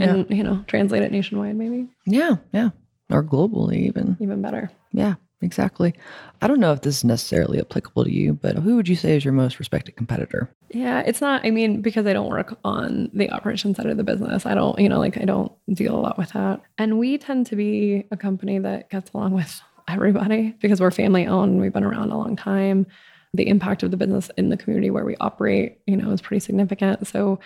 and 0.00 0.26
you 0.30 0.42
know 0.42 0.64
translate 0.66 1.02
it 1.02 1.12
nationwide 1.12 1.56
maybe. 1.56 1.86
Yeah, 2.06 2.36
yeah, 2.52 2.70
or 3.10 3.22
globally 3.22 3.86
even. 3.86 4.16
even 4.20 4.42
better. 4.42 4.70
Yeah, 4.92 5.14
exactly. 5.40 5.94
I 6.42 6.48
don't 6.48 6.60
know 6.60 6.72
if 6.72 6.82
this 6.82 6.98
is 6.98 7.04
necessarily 7.04 7.58
applicable 7.58 8.04
to 8.04 8.12
you, 8.12 8.34
but 8.34 8.56
who 8.56 8.76
would 8.76 8.88
you 8.88 8.96
say 8.96 9.16
is 9.16 9.24
your 9.24 9.34
most 9.34 9.58
respected 9.58 9.96
competitor? 9.96 10.50
yeah 10.70 11.00
it's 11.00 11.20
not 11.20 11.44
i 11.44 11.50
mean 11.50 11.80
because 11.80 12.06
i 12.06 12.12
don't 12.12 12.28
work 12.28 12.58
on 12.64 13.10
the 13.14 13.30
operation 13.30 13.74
side 13.74 13.86
of 13.86 13.96
the 13.96 14.04
business 14.04 14.44
i 14.44 14.54
don't 14.54 14.78
you 14.78 14.88
know 14.88 14.98
like 14.98 15.16
i 15.16 15.24
don't 15.24 15.52
deal 15.72 15.94
a 15.94 16.00
lot 16.00 16.18
with 16.18 16.30
that 16.32 16.60
and 16.76 16.98
we 16.98 17.16
tend 17.16 17.46
to 17.46 17.56
be 17.56 18.04
a 18.10 18.16
company 18.16 18.58
that 18.58 18.90
gets 18.90 19.10
along 19.12 19.32
with 19.32 19.60
everybody 19.88 20.54
because 20.60 20.80
we're 20.80 20.90
family 20.90 21.26
owned 21.26 21.60
we've 21.60 21.72
been 21.72 21.84
around 21.84 22.10
a 22.10 22.18
long 22.18 22.36
time 22.36 22.86
the 23.34 23.48
impact 23.48 23.82
of 23.82 23.90
the 23.90 23.96
business 23.96 24.30
in 24.36 24.50
the 24.50 24.56
community 24.56 24.90
where 24.90 25.04
we 25.04 25.16
operate 25.20 25.78
you 25.86 25.96
know 25.96 26.10
is 26.10 26.20
pretty 26.20 26.40
significant 26.40 27.06
so 27.06 27.38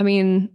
I 0.00 0.02
mean, 0.02 0.48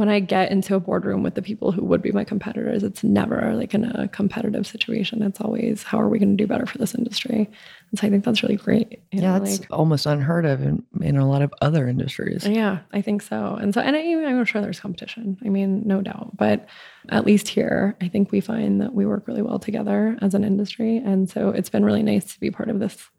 when 0.00 0.08
I 0.08 0.18
get 0.18 0.50
into 0.50 0.74
a 0.74 0.80
boardroom 0.80 1.22
with 1.22 1.34
the 1.34 1.42
people 1.42 1.72
who 1.72 1.84
would 1.84 2.00
be 2.00 2.10
my 2.10 2.24
competitors, 2.24 2.82
it's 2.82 3.04
never 3.04 3.52
like 3.54 3.74
in 3.74 3.84
a 3.84 4.08
competitive 4.08 4.66
situation. 4.66 5.22
It's 5.22 5.42
always 5.42 5.82
how 5.82 6.00
are 6.00 6.08
we 6.08 6.18
going 6.18 6.34
to 6.34 6.42
do 6.42 6.46
better 6.46 6.64
for 6.64 6.78
this 6.78 6.94
industry? 6.94 7.50
And 7.90 7.98
so 7.98 8.06
I 8.06 8.10
think 8.10 8.24
that's 8.24 8.42
really 8.42 8.56
great. 8.56 9.02
yeah, 9.12 9.20
know, 9.20 9.38
that's 9.38 9.60
like, 9.60 9.68
almost 9.70 10.06
unheard 10.06 10.46
of 10.46 10.62
in, 10.62 10.82
in 11.02 11.18
a 11.18 11.28
lot 11.28 11.42
of 11.42 11.52
other 11.60 11.86
industries. 11.86 12.46
Yeah, 12.46 12.78
I 12.94 13.02
think 13.02 13.20
so. 13.20 13.58
And 13.60 13.74
so, 13.74 13.82
and 13.82 13.94
I, 13.94 14.00
I'm 14.00 14.42
sure 14.46 14.62
there's 14.62 14.80
competition. 14.80 15.36
I 15.44 15.50
mean, 15.50 15.82
no 15.84 16.00
doubt. 16.00 16.34
But 16.34 16.66
at 17.10 17.26
least 17.26 17.48
here, 17.48 17.94
I 18.00 18.08
think 18.08 18.32
we 18.32 18.40
find 18.40 18.80
that 18.80 18.94
we 18.94 19.04
work 19.04 19.28
really 19.28 19.42
well 19.42 19.58
together 19.58 20.16
as 20.22 20.32
an 20.32 20.44
industry. 20.44 20.96
And 20.96 21.28
so 21.28 21.50
it's 21.50 21.68
been 21.68 21.84
really 21.84 22.02
nice 22.02 22.32
to 22.32 22.40
be 22.40 22.50
part 22.50 22.70
of 22.70 22.78
this 22.80 23.10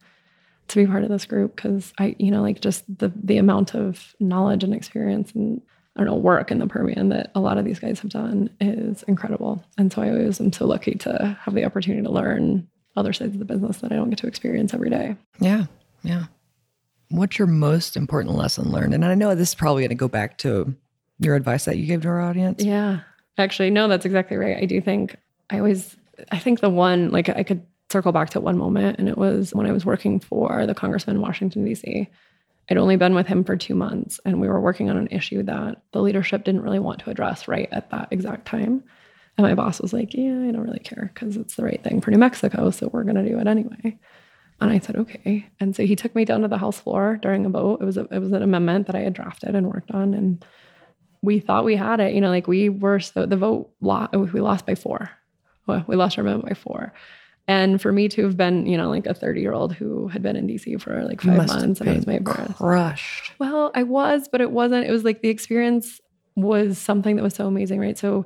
to 0.70 0.84
be 0.84 0.90
part 0.90 1.04
of 1.04 1.10
this 1.10 1.26
group 1.26 1.56
because 1.56 1.94
I, 2.00 2.16
you 2.18 2.32
know, 2.32 2.42
like 2.42 2.60
just 2.60 2.86
the 2.98 3.12
the 3.24 3.38
amount 3.38 3.76
of 3.76 4.16
knowledge 4.20 4.64
and 4.64 4.74
experience 4.74 5.32
and 5.34 5.62
I 5.96 6.00
don't 6.00 6.08
know, 6.08 6.16
work 6.16 6.52
in 6.52 6.60
the 6.60 6.68
Permian 6.68 7.10
that 7.10 7.32
a 7.36 7.40
lot 7.40 7.58
of 7.58 7.66
these 7.66 7.80
guys 7.80 8.00
have 8.00 8.12
done 8.12 8.50
is 8.62 9.04
incredible. 9.04 9.64
And 9.78 9.92
so 9.92 10.02
I 10.02 10.10
always 10.10 10.40
am 10.40 10.54
so 10.54 10.66
lucky 10.66 10.96
to 10.96 11.38
have 11.42 11.54
the 11.54 11.66
opportunity 11.66 12.04
to 12.04 12.12
learn 12.12 12.68
other 12.96 13.14
sides 13.14 13.34
of 13.34 13.40
the 13.40 13.46
business 13.46 13.78
that 13.78 13.92
I 13.92 13.96
don't 13.96 14.10
get 14.10 14.20
to 14.20 14.28
experience 14.28 14.74
every 14.74 14.90
day. 14.90 15.16
Yeah. 15.40 15.66
Yeah. 16.04 16.26
What's 17.10 17.38
your 17.38 17.48
most 17.48 17.98
important 17.98 18.36
lesson 18.36 18.72
learned? 18.72 18.94
And 18.94 19.04
I 19.04 19.16
know 19.16 19.36
this 19.36 19.50
is 19.50 19.56
probably 19.56 19.82
going 19.82 19.90
to 19.90 19.96
go 19.96 20.08
back 20.08 20.38
to 20.40 20.74
your 21.20 21.36
advice 21.36 21.66
that 21.66 21.78
you 21.78 21.86
gave 21.86 22.02
to 22.04 22.08
our 22.08 22.22
audience. 22.22 22.64
Yeah. 22.64 23.02
Actually, 23.38 23.70
no, 23.70 23.88
that's 23.88 24.06
exactly 24.06 24.38
right. 24.38 24.58
I 24.58 24.66
do 24.66 24.80
think 24.80 25.18
I 25.50 25.58
always, 25.58 25.98
I 26.32 26.40
think 26.40 26.62
the 26.62 26.70
one, 26.70 27.12
like 27.12 27.28
I 27.28 27.44
could 27.44 27.66
circle 27.90 28.14
back 28.14 28.30
to 28.30 28.40
one 28.40 28.58
moment, 28.58 28.98
and 28.98 29.10
it 29.10 29.18
was 29.18 29.54
when 29.54 29.66
I 29.66 29.72
was 29.74 29.86
working 29.86 30.20
for 30.22 30.66
the 30.66 30.74
congressman 30.74 31.18
in 31.18 31.22
Washington, 31.22 31.66
D.C. 31.66 32.08
I'd 32.72 32.78
only 32.78 32.96
been 32.96 33.14
with 33.14 33.28
him 33.28 33.44
for 33.44 33.58
two 33.58 33.76
months, 33.76 34.22
and 34.24 34.40
we 34.40 34.48
were 34.48 34.62
working 34.62 34.90
on 34.90 34.96
an 34.96 35.10
issue 35.12 35.44
that 35.44 35.82
the 35.92 36.02
leadership 36.02 36.46
didn't 36.46 36.62
really 36.62 36.80
want 36.80 37.00
to 37.00 37.10
address 37.10 37.50
right 37.50 37.68
at 37.74 37.90
that 37.92 38.08
exact 38.12 38.46
time. 38.46 38.82
And 39.38 39.46
my 39.46 39.54
boss 39.56 39.82
was 39.82 39.92
like, 39.92 40.14
Yeah, 40.14 40.32
I 40.32 40.52
don't 40.52 40.64
really 40.64 40.80
care 40.80 41.12
because 41.14 41.36
it's 41.36 41.56
the 41.56 41.66
right 41.66 41.84
thing 41.84 42.00
for 42.00 42.12
New 42.12 42.18
Mexico. 42.18 42.70
So 42.70 42.88
we're 42.88 43.04
going 43.04 43.22
to 43.22 43.30
do 43.30 43.38
it 43.38 43.46
anyway. 43.46 44.00
And 44.62 44.72
I 44.72 44.80
said, 44.80 44.96
Okay. 44.96 45.46
And 45.60 45.76
so 45.76 45.86
he 45.86 45.98
took 45.98 46.16
me 46.16 46.24
down 46.24 46.44
to 46.44 46.48
the 46.48 46.58
House 46.58 46.80
floor 46.80 47.20
during 47.22 47.46
a 47.46 47.50
vote. 47.50 47.82
It 47.82 47.86
was, 47.86 47.98
a, 47.98 48.08
it 48.10 48.20
was 48.20 48.32
an 48.32 48.42
amendment 48.42 48.88
that 48.88 48.96
I 48.96 49.02
had 49.02 49.14
drafted 49.14 49.54
and 49.54 49.68
worked 49.68 49.92
on. 49.92 50.14
And 50.14 50.46
we 51.22 51.42
thought 51.42 51.66
we 51.66 51.76
had 51.76 52.00
it. 52.00 52.14
You 52.14 52.22
know, 52.22 52.30
like 52.30 52.48
we 52.48 52.70
were, 52.70 53.02
so 53.02 53.26
the 53.26 53.36
vote, 53.36 53.70
we 53.82 54.40
lost 54.40 54.66
by 54.66 54.76
four. 54.76 55.10
We 55.68 55.96
lost 55.98 56.18
our 56.18 56.22
amendment 56.22 56.50
by 56.50 56.56
four. 56.56 56.94
And 57.48 57.82
for 57.82 57.92
me 57.92 58.08
to 58.10 58.24
have 58.24 58.38
been, 58.38 58.66
you 58.66 58.78
know, 58.78 58.90
like 58.90 59.06
a 59.08 59.14
30 59.14 59.42
year 59.42 59.54
old 59.54 59.74
who 59.74 60.08
had 60.08 60.22
been 60.22 60.36
in 60.36 60.48
DC 60.48 60.80
for 60.82 61.04
like 61.04 61.22
five 61.22 61.48
months 61.48 61.82
and 61.82 61.90
it 61.90 61.96
was 61.96 62.08
my 62.08 62.20
birth. 62.20 62.56
Crushed. 62.56 63.34
Well, 63.40 63.72
I 63.76 63.84
was, 63.84 64.28
but 64.32 64.42
it 64.42 64.52
wasn't. 64.52 64.88
It 64.88 64.92
was 64.92 65.04
like 65.04 65.22
the 65.22 65.30
experience 65.30 66.00
was 66.36 66.78
something 66.78 67.16
that 67.18 67.24
was 67.24 67.34
so 67.34 67.48
amazing, 67.48 67.80
right? 67.80 67.98
So 67.98 68.26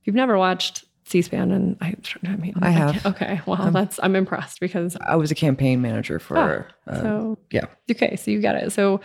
if 0.00 0.06
you've 0.06 0.16
never 0.16 0.36
watched 0.36 0.84
C-SPAN, 1.04 1.52
and 1.52 1.76
I, 1.80 1.94
I 2.24 2.36
mean, 2.36 2.54
I 2.60 2.70
have. 2.70 3.06
I 3.06 3.10
okay, 3.10 3.40
well, 3.46 3.62
um, 3.62 3.72
that's 3.72 4.00
I'm 4.02 4.16
impressed 4.16 4.58
because 4.58 4.96
I 5.00 5.14
was 5.14 5.30
a 5.30 5.36
campaign 5.36 5.80
manager 5.80 6.18
for. 6.18 6.36
Oh, 6.36 6.92
uh, 6.92 7.00
so 7.00 7.38
yeah. 7.50 7.66
Okay, 7.90 8.16
so 8.16 8.32
you 8.32 8.40
get 8.40 8.56
it. 8.56 8.72
So 8.72 9.00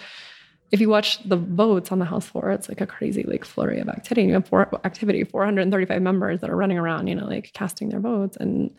if 0.71 0.79
you 0.79 0.89
watch 0.89 1.21
the 1.23 1.37
votes 1.37 1.91
on 1.91 1.99
the 1.99 2.05
House 2.05 2.25
floor, 2.25 2.49
it's 2.51 2.69
like 2.69 2.81
a 2.81 2.87
crazy 2.87 3.23
like 3.23 3.45
flurry 3.45 3.79
of 3.79 3.87
activity. 3.89 4.23
You 4.23 4.33
have 4.33 4.47
four, 4.47 4.67
activity, 4.85 5.23
435 5.23 6.01
members 6.01 6.41
that 6.41 6.49
are 6.49 6.55
running 6.55 6.77
around, 6.77 7.07
you 7.07 7.15
know, 7.15 7.25
like 7.25 7.51
casting 7.53 7.89
their 7.89 7.99
votes 7.99 8.37
and 8.37 8.73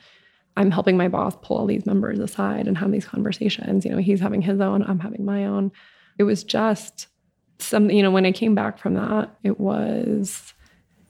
I'm 0.56 0.70
helping 0.70 0.96
my 0.96 1.08
boss 1.08 1.36
pull 1.42 1.58
all 1.58 1.66
these 1.66 1.86
members 1.86 2.18
aside 2.18 2.66
and 2.66 2.76
have 2.76 2.92
these 2.92 3.06
conversations. 3.06 3.84
You 3.84 3.92
know, 3.92 3.98
he's 3.98 4.20
having 4.20 4.42
his 4.42 4.60
own, 4.60 4.82
I'm 4.82 4.98
having 4.98 5.24
my 5.24 5.46
own. 5.46 5.72
It 6.18 6.24
was 6.24 6.44
just 6.44 7.08
some, 7.58 7.90
you 7.90 8.02
know, 8.02 8.10
when 8.10 8.26
I 8.26 8.32
came 8.32 8.54
back 8.54 8.78
from 8.78 8.94
that, 8.94 9.34
it 9.42 9.58
was 9.58 10.52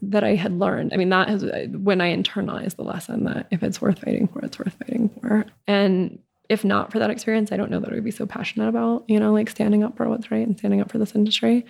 that 0.03 0.25
I 0.25 0.35
had 0.35 0.59
learned. 0.59 0.93
I 0.93 0.97
mean, 0.97 1.11
that 1.11 1.31
is 1.31 1.45
when 1.77 2.01
I 2.01 2.15
internalized 2.15 2.77
the 2.77 2.83
lesson 2.83 3.25
that 3.25 3.47
if 3.51 3.63
it's 3.63 3.81
worth 3.81 4.01
fighting 4.01 4.29
for, 4.29 4.45
it's 4.45 4.59
worth 4.59 4.75
fighting 4.75 5.11
for. 5.21 5.47
And 5.67 6.19
if 6.49 6.65
not 6.65 6.93
for 6.93 6.99
that 6.99 7.11
experience, 7.11 7.53
I 7.53 7.57
don't 7.57 7.71
know 7.71 7.81
that 7.81 7.91
I 7.91 7.95
would 7.95 8.05
be 8.05 8.11
so 8.11 8.27
passionate 8.27 8.69
about, 8.69 9.05
you 9.09 9.19
know, 9.19 9.33
like 9.33 9.49
standing 9.49 9.85
up 9.85 9.97
for 9.97 10.09
what's 10.09 10.31
right 10.31 10.47
and 10.47 10.59
standing 10.59 10.81
up 10.81 10.91
for 10.91 10.99
this 10.99 11.15
industry. 11.15 11.65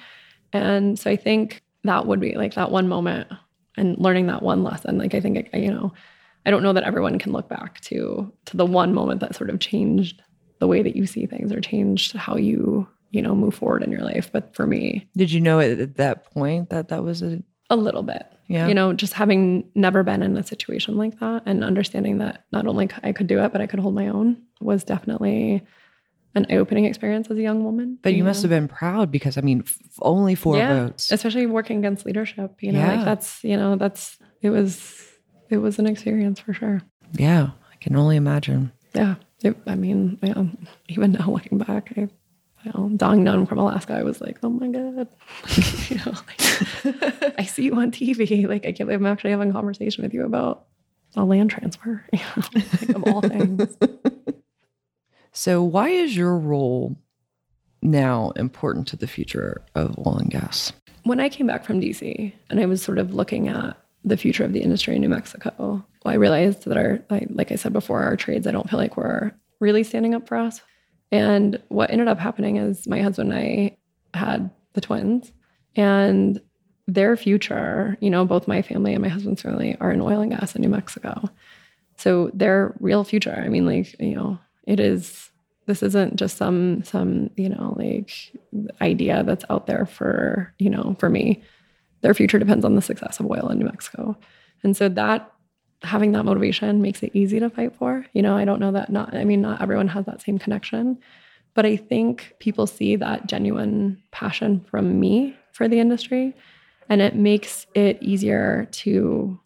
And 0.53 0.99
so 0.99 1.11
I 1.11 1.17
think 1.17 1.63
that 1.85 2.07
would 2.07 2.21
be 2.21 2.35
like 2.35 2.55
that 2.55 2.71
one 2.71 2.89
moment 2.89 3.29
and 3.77 3.99
learning 3.99 4.27
that 4.27 4.43
one 4.43 4.63
lesson. 4.63 4.99
Like, 4.99 5.15
I 5.15 5.21
think, 5.21 5.49
you 5.55 5.71
know, 5.71 5.93
I 6.45 6.51
don't 6.51 6.63
know 6.63 6.73
that 6.73 6.85
everyone 6.85 7.19
can 7.19 7.33
look 7.33 7.49
back 7.49 7.81
to 7.83 8.33
to 8.47 8.57
the 8.57 8.67
one 8.67 8.95
moment 8.95 9.21
that 9.21 9.35
sort 9.35 9.51
of 9.51 9.61
changed 9.61 10.23
the 10.59 10.67
way 10.67 10.83
that 10.83 10.97
you 10.97 11.07
see 11.07 11.27
things 11.27 11.53
or 11.53 11.61
changed 11.61 12.15
how 12.15 12.37
you 12.37 12.87
you 13.11 13.23
know 13.23 13.35
move 13.35 13.55
forward 13.55 13.83
in 13.83 13.93
your 13.93 14.03
life. 14.03 14.31
But 14.33 14.55
for 14.55 14.67
me, 14.67 15.09
did 15.17 15.31
you 15.31 15.41
know 15.41 15.61
at 15.61 15.97
that 15.97 16.25
point 16.33 16.71
that 16.71 16.89
that 16.89 17.05
was 17.05 17.23
a 17.23 17.43
a 17.71 17.77
little 17.77 18.03
bit? 18.03 18.27
Yeah, 18.49 18.67
you 18.67 18.75
know, 18.75 18.93
just 18.93 19.13
having 19.13 19.71
never 19.75 20.03
been 20.03 20.23
in 20.23 20.37
a 20.37 20.43
situation 20.43 20.97
like 20.97 21.19
that 21.21 21.43
and 21.47 21.65
understanding 21.65 22.19
that 22.19 22.45
not 22.53 22.67
only 22.67 22.91
I 23.03 23.13
could 23.13 23.27
do 23.27 23.39
it, 23.43 23.53
but 23.53 23.61
I 23.61 23.67
could 23.67 23.81
hold 23.81 23.95
my 23.95 24.09
own 24.09 24.43
was 24.61 24.85
definitely 24.85 25.63
an 26.35 26.47
eye-opening 26.51 26.87
experience 26.87 27.31
as 27.31 27.37
a 27.37 27.43
young 27.43 27.65
woman. 27.65 27.99
But 28.03 28.13
you, 28.13 28.19
you 28.19 28.25
must 28.25 28.43
know? 28.43 28.51
have 28.51 28.51
been 28.51 28.69
proud 28.69 29.11
because 29.11 29.37
I 29.37 29.43
mean, 29.43 29.63
f- 29.67 29.79
only 30.01 30.35
four 30.35 30.57
yeah, 30.57 30.87
votes, 30.87 31.11
especially 31.13 31.47
working 31.47 31.79
against 31.79 32.07
leadership. 32.07 32.63
You 32.63 32.73
know, 32.73 32.81
yeah. 32.81 32.97
like 32.97 33.05
that's 33.05 33.43
you 33.45 33.57
know 33.57 33.77
that's 33.77 34.19
it 34.41 34.51
was 34.51 35.09
it 35.53 35.59
was 35.59 35.79
an 35.79 35.87
experience 35.87 36.41
for 36.41 36.53
sure. 36.53 36.83
Yeah, 37.13 37.51
I 37.71 37.77
can 37.77 37.95
only 37.97 38.17
imagine. 38.17 38.73
Yeah, 38.95 39.17
it, 39.43 39.57
I 39.67 39.75
mean, 39.75 40.19
yeah, 40.23 40.45
even 40.89 41.13
now 41.13 41.31
looking 41.31 41.59
back, 41.59 41.93
I, 41.97 42.01
you 42.65 42.71
um, 42.75 42.93
know, 42.93 42.97
Don 42.97 43.25
Young 43.25 43.47
from 43.47 43.59
Alaska, 43.59 43.95
I 43.95 44.03
was 44.03 44.21
like, 44.21 44.39
oh 44.43 44.49
my 44.49 44.69
god, 44.69 45.09
you 45.89 45.97
know, 45.97 46.13
like, 46.27 47.35
I 47.39 47.45
see 47.45 47.65
you 47.65 47.75
on 47.75 47.91
TV. 47.91 48.49
Like, 48.49 48.65
I 48.65 48.73
can't 48.73 48.89
believe 48.89 49.01
I'm 49.01 49.07
actually 49.07 49.31
having 49.31 49.51
a 49.51 49.53
conversation 49.53 50.03
with 50.03 50.15
you 50.15 50.25
about 50.25 50.67
a 51.15 51.25
land 51.25 51.51
transfer, 51.51 52.05
you 52.13 52.19
know, 52.19 52.43
like, 52.55 52.89
of 52.91 53.05
all 53.05 53.21
things. 53.21 53.77
So, 55.33 55.63
why 55.63 55.89
is 55.89 56.17
your 56.17 56.37
role 56.39 56.97
now 57.81 58.31
important 58.37 58.87
to 58.89 58.97
the 58.97 59.07
future 59.07 59.63
of 59.75 59.99
oil 59.99 60.19
and 60.19 60.31
gas? 60.31 60.73
When 61.05 61.21
I 61.21 61.29
came 61.29 61.47
back 61.47 61.65
from 61.65 61.81
DC 61.81 62.33
and 62.49 62.61
I 62.61 62.67
was 62.67 62.83
sort 62.83 62.99
of 62.99 63.15
looking 63.15 63.49
at 63.49 63.77
the 64.05 64.17
future 64.17 64.45
of 64.45 64.53
the 64.53 64.63
industry 64.63 64.95
in 64.97 65.01
New 65.01 65.09
Mexico. 65.09 65.85
I 66.05 66.15
realized 66.15 66.65
that 66.65 66.77
our, 66.77 67.05
like 67.31 67.53
I 67.53 67.57
said 67.57 67.73
before, 67.73 68.03
our 68.03 68.17
trades, 68.17 68.47
I 68.47 68.51
don't 68.51 68.69
feel 68.69 68.79
like 68.79 68.97
we're 68.97 69.33
really 69.61 69.85
standing 69.85 70.15
up 70.15 70.27
for 70.27 70.37
us. 70.37 70.61
And 71.13 71.63
what 71.69 71.91
ended 71.91 72.09
up 72.09 72.19
happening 72.19 72.57
is 72.57 72.87
my 72.89 73.01
husband 73.01 73.33
and 73.33 73.41
I 73.41 73.77
had 74.19 74.51
the 74.73 74.81
twins, 74.81 75.31
and 75.77 76.41
their 76.89 77.17
future, 77.17 77.97
you 78.01 78.11
know, 78.11 78.25
both 78.25 78.49
my 78.49 78.61
family 78.61 78.93
and 78.93 79.03
my 79.03 79.09
husband's 79.09 79.43
family 79.43 79.77
are 79.81 79.93
in 79.93 80.01
oil 80.01 80.21
and 80.21 80.33
gas 80.33 80.57
in 80.57 80.63
New 80.63 80.69
Mexico. 80.69 81.31
So 81.97 82.31
their 82.35 82.75
real 82.81 83.05
future, 83.05 83.41
I 83.45 83.49
mean, 83.49 83.67
like, 83.67 83.99
you 84.01 84.17
know, 84.17 84.39
it 84.67 84.81
is 84.81 85.31
this 85.67 85.83
isn't 85.83 86.17
just 86.17 86.37
some 86.37 86.83
some, 86.83 87.31
you 87.37 87.49
know, 87.49 87.75
like 87.79 88.11
idea 88.81 89.23
that's 89.23 89.45
out 89.49 89.67
there 89.67 89.87
for, 89.87 90.53
you 90.59 90.69
know, 90.71 90.97
for 90.99 91.09
me 91.09 91.43
their 92.03 92.15
future 92.15 92.39
depends 92.39 92.65
on 92.65 92.75
the 92.75 92.83
success 92.83 93.19
of 93.19 93.31
oil 93.31 93.49
in 93.49 93.59
New 93.59 93.65
Mexico. 93.65 94.17
And 94.63 94.77
so 94.77 94.89
that 94.91 95.33
having 95.83 96.13
that 96.13 96.25
motivation 96.25 96.81
makes 96.81 97.03
it 97.03 97.11
easy 97.15 97.41
to 97.41 97.51
fight 97.51 97.75
for. 97.75 98.07
You 98.13 98.23
know, 98.23 98.37
I 98.37 98.45
don't 98.45 98.61
know 98.61 98.73
that 98.73 98.91
not 98.91 99.15
I 99.15 99.25
mean 99.25 99.41
not 99.41 99.61
everyone 99.61 99.89
has 99.89 100.07
that 100.07 100.23
same 100.23 100.39
connection, 100.39 100.99
but 101.55 101.67
I 101.67 101.77
think 101.77 102.35
people 102.39 102.67
see 102.67 102.97
that 102.97 103.27
genuine 103.27 104.03
passion 104.11 104.65
from 104.71 105.01
me 105.01 105.37
for 105.53 105.69
the 105.69 105.81
industry 105.81 106.35
and 106.89 107.01
it 107.01 107.15
makes 107.15 107.67
it 107.75 107.99
easier 108.03 108.69
to 108.71 109.39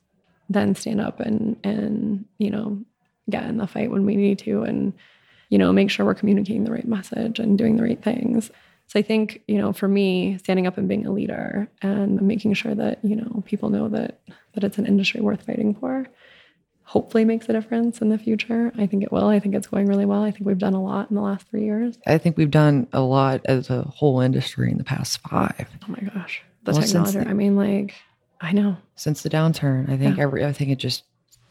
then 0.48 0.74
stand 0.74 1.00
up 1.00 1.20
and 1.20 1.56
and 1.64 2.24
you 2.38 2.50
know 2.50 2.78
get 3.28 3.44
in 3.44 3.56
the 3.56 3.66
fight 3.66 3.90
when 3.90 4.06
we 4.06 4.16
need 4.16 4.38
to 4.38 4.62
and 4.62 4.92
you 5.48 5.58
know 5.58 5.72
make 5.72 5.90
sure 5.90 6.06
we're 6.06 6.14
communicating 6.14 6.64
the 6.64 6.70
right 6.70 6.86
message 6.86 7.38
and 7.38 7.58
doing 7.58 7.76
the 7.76 7.82
right 7.82 8.02
things 8.02 8.50
so 8.86 8.98
I 8.98 9.02
think, 9.02 9.42
you 9.48 9.58
know, 9.58 9.72
for 9.72 9.88
me, 9.88 10.38
standing 10.38 10.66
up 10.66 10.78
and 10.78 10.88
being 10.88 11.06
a 11.06 11.12
leader 11.12 11.68
and 11.82 12.22
making 12.22 12.54
sure 12.54 12.74
that, 12.74 13.04
you 13.04 13.16
know, 13.16 13.42
people 13.46 13.70
know 13.70 13.88
that 13.88 14.20
that 14.54 14.64
it's 14.64 14.78
an 14.78 14.86
industry 14.86 15.20
worth 15.20 15.44
fighting 15.44 15.74
for 15.74 16.06
hopefully 16.86 17.24
makes 17.24 17.48
a 17.48 17.52
difference 17.52 18.00
in 18.00 18.08
the 18.08 18.16
future. 18.16 18.72
I 18.78 18.86
think 18.86 19.02
it 19.02 19.10
will. 19.10 19.26
I 19.26 19.40
think 19.40 19.56
it's 19.56 19.66
going 19.66 19.86
really 19.86 20.06
well. 20.06 20.22
I 20.22 20.30
think 20.30 20.46
we've 20.46 20.56
done 20.56 20.72
a 20.72 20.82
lot 20.82 21.10
in 21.10 21.16
the 21.16 21.22
last 21.22 21.48
three 21.48 21.64
years. 21.64 21.98
I 22.06 22.16
think 22.16 22.36
we've 22.36 22.50
done 22.50 22.86
a 22.92 23.00
lot 23.00 23.40
as 23.44 23.70
a 23.70 23.82
whole 23.82 24.20
industry 24.20 24.70
in 24.70 24.78
the 24.78 24.84
past 24.84 25.18
five. 25.28 25.68
Oh 25.82 25.88
my 25.88 25.98
gosh. 25.98 26.42
The 26.62 26.72
well, 26.72 26.82
technology. 26.82 27.18
The, 27.18 27.28
I 27.28 27.32
mean, 27.32 27.56
like, 27.56 27.94
I 28.40 28.52
know. 28.52 28.76
Since 28.94 29.22
the 29.22 29.30
downturn, 29.30 29.90
I 29.90 29.96
think 29.96 30.16
yeah. 30.16 30.22
every 30.22 30.44
I 30.44 30.52
think 30.52 30.70
it 30.70 30.78
just 30.78 31.02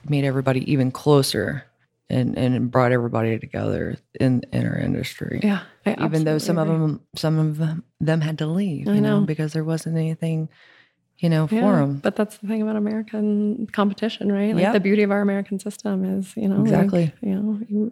made 0.07 0.23
everybody 0.23 0.71
even 0.71 0.89
closer 0.89 1.65
and 2.09 2.37
and 2.37 2.71
brought 2.71 2.91
everybody 2.91 3.39
together 3.39 3.97
in 4.19 4.43
in 4.51 4.65
our 4.65 4.77
industry. 4.77 5.39
Yeah, 5.43 5.61
even 5.85 6.23
though 6.23 6.37
some 6.37 6.57
agree. 6.57 6.73
of 6.73 6.81
them 6.81 7.01
some 7.15 7.39
of 7.39 7.57
them, 7.57 7.83
them 7.99 8.21
had 8.21 8.37
to 8.39 8.47
leave, 8.47 8.87
I 8.87 8.99
know. 8.99 9.19
know. 9.19 9.25
because 9.25 9.53
there 9.53 9.63
wasn't 9.63 9.97
anything, 9.97 10.49
you 11.17 11.29
know, 11.29 11.47
for 11.47 11.55
yeah, 11.55 11.71
them. 11.71 11.99
But 11.99 12.15
that's 12.15 12.37
the 12.37 12.47
thing 12.47 12.61
about 12.61 12.75
American 12.75 13.67
competition, 13.67 14.31
right? 14.31 14.53
Like 14.53 14.61
yeah. 14.61 14.71
the 14.71 14.79
beauty 14.79 15.03
of 15.03 15.11
our 15.11 15.21
American 15.21 15.59
system 15.59 16.05
is, 16.19 16.33
you 16.35 16.47
know, 16.47 16.61
exactly. 16.61 17.05
Like, 17.05 17.15
you 17.21 17.35
know, 17.35 17.59
you 17.67 17.91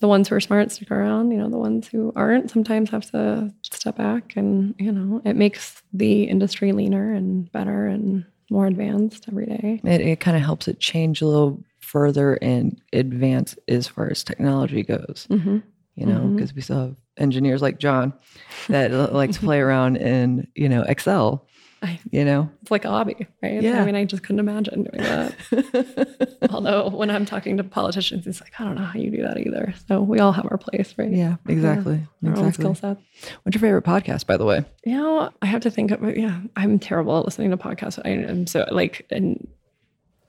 the 0.00 0.08
ones 0.08 0.28
who 0.28 0.36
are 0.36 0.40
smart 0.40 0.70
stick 0.70 0.90
around. 0.90 1.30
You 1.30 1.38
know, 1.38 1.50
the 1.50 1.58
ones 1.58 1.88
who 1.88 2.12
aren't 2.16 2.50
sometimes 2.50 2.90
have 2.90 3.10
to 3.10 3.52
step 3.62 3.96
back, 3.96 4.36
and 4.36 4.74
you 4.78 4.92
know, 4.92 5.20
it 5.24 5.36
makes 5.36 5.82
the 5.92 6.24
industry 6.24 6.72
leaner 6.72 7.12
and 7.12 7.50
better 7.52 7.86
and 7.86 8.24
more 8.50 8.66
advanced 8.66 9.26
every 9.28 9.46
day. 9.46 9.80
It, 9.84 10.00
it 10.00 10.20
kind 10.20 10.36
of 10.36 10.42
helps 10.42 10.68
it 10.68 10.80
change 10.80 11.20
a 11.20 11.26
little 11.26 11.62
further 11.88 12.34
and 12.42 12.80
advance 12.92 13.56
as 13.66 13.88
far 13.88 14.10
as 14.10 14.22
technology 14.22 14.82
goes. 14.82 15.26
Mm-hmm. 15.30 15.58
You 15.96 16.06
know, 16.06 16.28
because 16.28 16.54
we 16.54 16.60
still 16.60 16.80
have 16.80 16.96
engineers 17.16 17.60
like 17.60 17.78
John 17.80 18.12
that 18.68 18.92
like 19.12 19.32
to 19.32 19.40
play 19.48 19.58
around 19.58 19.96
in 19.96 20.46
you 20.54 20.68
know 20.68 20.82
Excel. 20.82 21.44
I- 21.82 22.00
You 22.10 22.24
know, 22.24 22.50
It's 22.62 22.70
like 22.72 22.84
a 22.84 22.88
hobby, 22.90 23.26
right? 23.42 23.62
Yeah. 23.62 23.80
I 23.80 23.84
mean, 23.86 23.94
I 23.94 24.04
just 24.04 24.22
couldn't 24.24 24.40
imagine 24.40 24.82
doing 24.84 25.04
that. 25.04 26.38
Although 26.50 26.88
when 26.90 27.08
I'm 27.08 27.24
talking 27.24 27.56
to 27.56 27.62
politicians, 27.64 28.26
it's 28.26 28.40
like, 28.40 28.52
I 28.60 28.64
don't 28.64 28.74
know 28.74 28.82
how 28.84 28.98
you 28.98 29.10
do 29.12 29.22
that 29.22 29.38
either. 29.38 29.72
So 29.86 30.02
we 30.02 30.18
all 30.18 30.32
have 30.32 30.46
our 30.50 30.58
place, 30.58 30.94
right? 30.98 31.10
yeah, 31.12 31.36
exactly, 31.48 32.04
own 32.24 32.30
exactly. 32.32 32.52
skill 32.52 32.74
sets. 32.74 33.00
What's 33.42 33.54
your 33.54 33.60
favorite 33.60 33.84
podcast, 33.84 34.26
by 34.26 34.36
the 34.36 34.44
way? 34.44 34.64
You 34.84 34.96
know, 34.96 35.30
I 35.40 35.46
have 35.46 35.60
to 35.62 35.70
think 35.70 35.92
of 35.92 36.16
yeah, 36.16 36.40
I'm 36.56 36.80
terrible 36.80 37.16
at 37.18 37.24
listening 37.24 37.50
to 37.50 37.56
podcasts. 37.56 38.00
I 38.04 38.08
am 38.10 38.46
so 38.48 38.66
like 38.72 39.06
and 39.10 39.46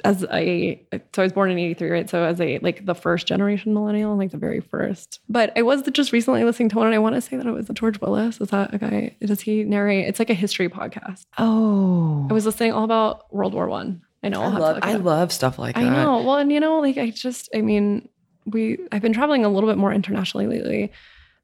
as 0.04 0.26
a 0.32 0.82
so 1.14 1.22
I 1.22 1.26
was 1.26 1.34
born 1.34 1.52
in 1.52 1.60
83, 1.60 1.90
right? 1.90 2.10
So 2.10 2.24
as 2.24 2.40
a 2.40 2.60
like 2.60 2.86
the 2.86 2.96
first 2.96 3.28
generation 3.28 3.74
millennial, 3.74 4.16
like 4.16 4.32
the 4.32 4.38
very 4.38 4.60
first. 4.62 5.20
But 5.28 5.52
I 5.58 5.62
was 5.62 5.84
just 5.92 6.12
recently 6.12 6.44
listening 6.44 6.70
to 6.70 6.78
one 6.78 6.88
and 6.88 6.96
I 6.96 7.00
want 7.00 7.16
to 7.16 7.22
say 7.22 7.38
that 7.38 7.46
it 7.46 7.52
was 7.52 7.68
the 7.68 7.74
George 7.74 8.00
Willis. 8.00 8.40
Is 8.40 8.50
that 8.50 8.74
a 8.74 8.78
guy? 8.78 9.16
Does 9.22 9.42
he 9.42 9.64
narrate? 9.64 10.08
It's 10.08 10.20
like 10.20 10.30
a 10.30 10.36
history 10.36 10.70
podcast. 10.70 11.26
Oh, 11.38 12.28
I 12.30 12.34
was 12.34 12.46
listening 12.46 12.72
all 12.72 12.84
about 12.84 13.34
World 13.34 13.54
War 13.54 13.68
One. 13.68 14.02
I. 14.24 14.30
know 14.30 14.42
I 14.42 14.46
I'll 14.46 14.52
have 14.52 14.60
to 14.60 14.66
love, 14.66 14.80
I 14.84 14.96
love 14.96 15.32
stuff 15.32 15.60
like 15.60 15.76
that. 15.76 15.84
I 15.84 15.90
know. 15.90 16.22
Well, 16.24 16.38
and 16.38 16.52
you 16.52 16.60
know, 16.60 16.80
like 16.80 16.98
I 16.98 17.10
just, 17.10 17.50
I 17.54 17.62
mean, 17.62 18.10
we, 18.46 18.80
I've 18.92 19.02
been 19.02 19.14
traveling 19.14 19.46
a 19.46 19.50
little 19.50 19.70
bit 19.70 19.78
more 19.78 19.94
internationally 19.94 20.48
lately, 20.48 20.92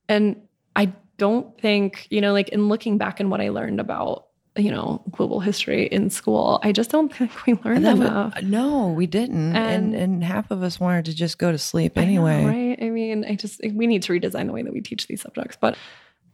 and 0.10 0.42
I 0.76 0.94
don't 1.18 1.58
think, 1.60 2.08
you 2.10 2.22
know, 2.22 2.34
like 2.34 2.50
in 2.50 2.68
looking 2.68 2.98
back 2.98 3.20
and 3.20 3.32
what 3.32 3.42
I 3.42 3.50
learned 3.50 3.80
about, 3.80 4.28
you 4.58 4.72
know, 4.72 5.02
global 5.12 5.40
history 5.42 5.86
in 5.88 6.10
school, 6.10 6.60
I 6.64 6.72
just 6.72 6.90
don't 6.90 7.14
think 7.14 7.46
we 7.46 7.54
learned 7.66 7.86
that 7.86 7.98
enough. 7.98 8.36
wa- 8.36 8.42
no, 8.42 8.88
we 8.90 9.06
didn't, 9.08 9.56
and, 9.56 9.94
And- 9.94 9.96
and 9.96 10.24
half 10.24 10.50
of 10.52 10.64
us 10.64 10.80
wanted 10.80 11.06
to 11.06 11.14
just 11.16 11.38
go 11.38 11.52
to 11.52 11.58
sleep 11.58 11.98
I 11.98 12.02
know, 12.06 12.26
anyway. 12.26 12.46
right? 12.46 12.86
I 12.86 12.90
mean, 12.90 13.26
I 13.26 13.36
just 13.36 13.60
we 13.74 13.86
need 13.88 14.04
to 14.04 14.14
redesign 14.14 14.46
the 14.48 14.54
way 14.54 14.62
that 14.64 14.72
we 14.74 14.82
teach 14.82 15.08
these 15.08 15.22
subjects, 15.22 15.58
but. 15.60 15.78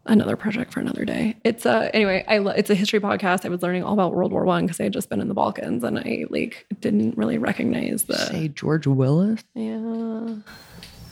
Another 0.07 0.35
project 0.35 0.73
for 0.73 0.79
another 0.79 1.05
day. 1.05 1.35
It's 1.43 1.63
a 1.63 1.95
anyway. 1.95 2.25
I 2.27 2.39
lo- 2.39 2.53
it's 2.57 2.71
a 2.71 2.73
history 2.73 2.99
podcast. 2.99 3.45
I 3.45 3.49
was 3.49 3.61
learning 3.61 3.83
all 3.83 3.93
about 3.93 4.15
World 4.15 4.31
War 4.31 4.45
One 4.45 4.65
because 4.65 4.79
I 4.79 4.85
had 4.85 4.93
just 4.93 5.11
been 5.11 5.21
in 5.21 5.27
the 5.27 5.35
Balkans 5.35 5.83
and 5.83 5.99
I 5.99 6.25
like 6.31 6.65
didn't 6.79 7.15
really 7.19 7.37
recognize 7.37 8.05
the 8.05 8.17
Say 8.17 8.47
George 8.47 8.87
Willis, 8.87 9.43
Yeah. 9.53 10.37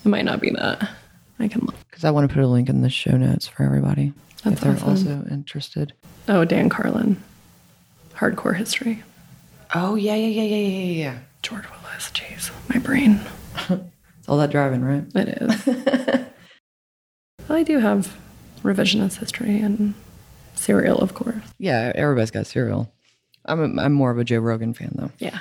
It 0.04 0.08
might 0.10 0.26
not 0.26 0.42
be 0.42 0.50
that. 0.50 0.90
I 1.38 1.48
can 1.48 1.62
look. 1.68 1.76
because 1.88 2.04
I 2.04 2.10
want 2.10 2.28
to 2.28 2.34
put 2.34 2.44
a 2.44 2.48
link 2.48 2.68
in 2.68 2.82
the 2.82 2.90
show 2.90 3.16
notes 3.16 3.46
for 3.48 3.62
everybody 3.62 4.12
That's 4.42 4.56
if 4.58 4.62
they're 4.62 4.74
awesome. 4.74 4.90
also 4.90 5.28
interested. 5.32 5.94
Oh, 6.28 6.46
Dan 6.46 6.70
Carlin. 6.70 7.22
Hardcore 8.16 8.56
history. 8.56 9.04
Oh 9.74 9.96
yeah, 9.96 10.16
yeah, 10.16 10.28
yeah, 10.28 10.44
yeah, 10.44 10.68
yeah, 10.68 11.04
yeah. 11.04 11.20
George 11.42 11.66
Willis. 11.70 12.12
Jeez. 12.14 12.52
My 12.74 12.80
brain. 12.80 13.20
It's 13.70 13.82
all 14.28 14.38
that 14.38 14.52
driving, 14.52 14.84
right? 14.84 15.04
It 15.16 15.30
is. 15.42 15.66
well, 15.66 16.28
I 17.58 17.64
do 17.64 17.80
have 17.80 18.18
revisionist 18.64 19.18
history 19.18 19.60
and 19.60 19.94
serial, 20.56 20.98
of 21.00 21.14
course. 21.14 21.44
Yeah, 21.58 21.92
everybody's 21.96 22.32
got 22.32 22.48
cereal. 22.48 22.92
I'm 23.46 23.78
a, 23.80 23.82
I'm 23.82 23.94
more 23.94 24.12
of 24.12 24.18
a 24.18 24.24
Joe 24.24 24.40
Rogan 24.40 24.74
fan 24.74 24.92
though. 24.96 25.12
Yeah. 25.20 25.40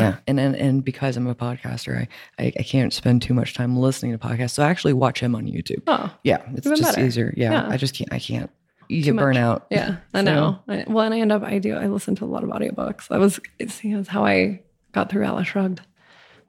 Yeah. 0.00 0.16
And, 0.26 0.38
and 0.40 0.54
and 0.56 0.84
because 0.84 1.16
I'm 1.16 1.26
a 1.26 1.34
podcaster, 1.34 1.96
I, 2.38 2.44
I 2.44 2.52
I 2.58 2.62
can't 2.62 2.92
spend 2.92 3.22
too 3.22 3.34
much 3.34 3.54
time 3.54 3.76
listening 3.76 4.12
to 4.12 4.18
podcasts. 4.18 4.50
So 4.52 4.62
I 4.62 4.68
actually 4.70 4.92
watch 4.94 5.20
him 5.20 5.34
on 5.34 5.46
YouTube. 5.46 5.82
Oh, 5.86 6.12
Yeah, 6.24 6.38
it's 6.54 6.66
just 6.66 6.82
better. 6.82 7.04
easier. 7.04 7.34
Yeah, 7.36 7.52
Yeah. 7.52 7.68
I 7.68 7.76
just 7.76 7.94
can't. 7.94 8.12
I 8.12 8.18
can't. 8.18 8.50
You 8.88 9.02
get 9.02 9.16
burnt 9.16 9.38
out. 9.38 9.66
yeah. 9.70 9.96
I 10.12 10.18
So- 10.20 10.24
know. 10.24 10.58
I, 10.68 10.84
well, 10.86 11.04
and 11.04 11.14
I 11.14 11.20
end 11.20 11.32
up, 11.32 11.42
I 11.42 11.58
do, 11.58 11.74
I 11.76 11.86
listen 11.86 12.14
to 12.16 12.24
a 12.24 12.26
lot 12.26 12.44
of 12.44 12.50
audiobooks. 12.50 13.08
That 13.08 13.20
was, 13.20 13.40
it's, 13.58 13.82
you 13.82 13.96
know, 13.96 14.04
how 14.06 14.24
I 14.26 14.60
got 14.92 15.08
through 15.08 15.24
Atlas 15.24 15.46
Shrugged. 15.46 15.80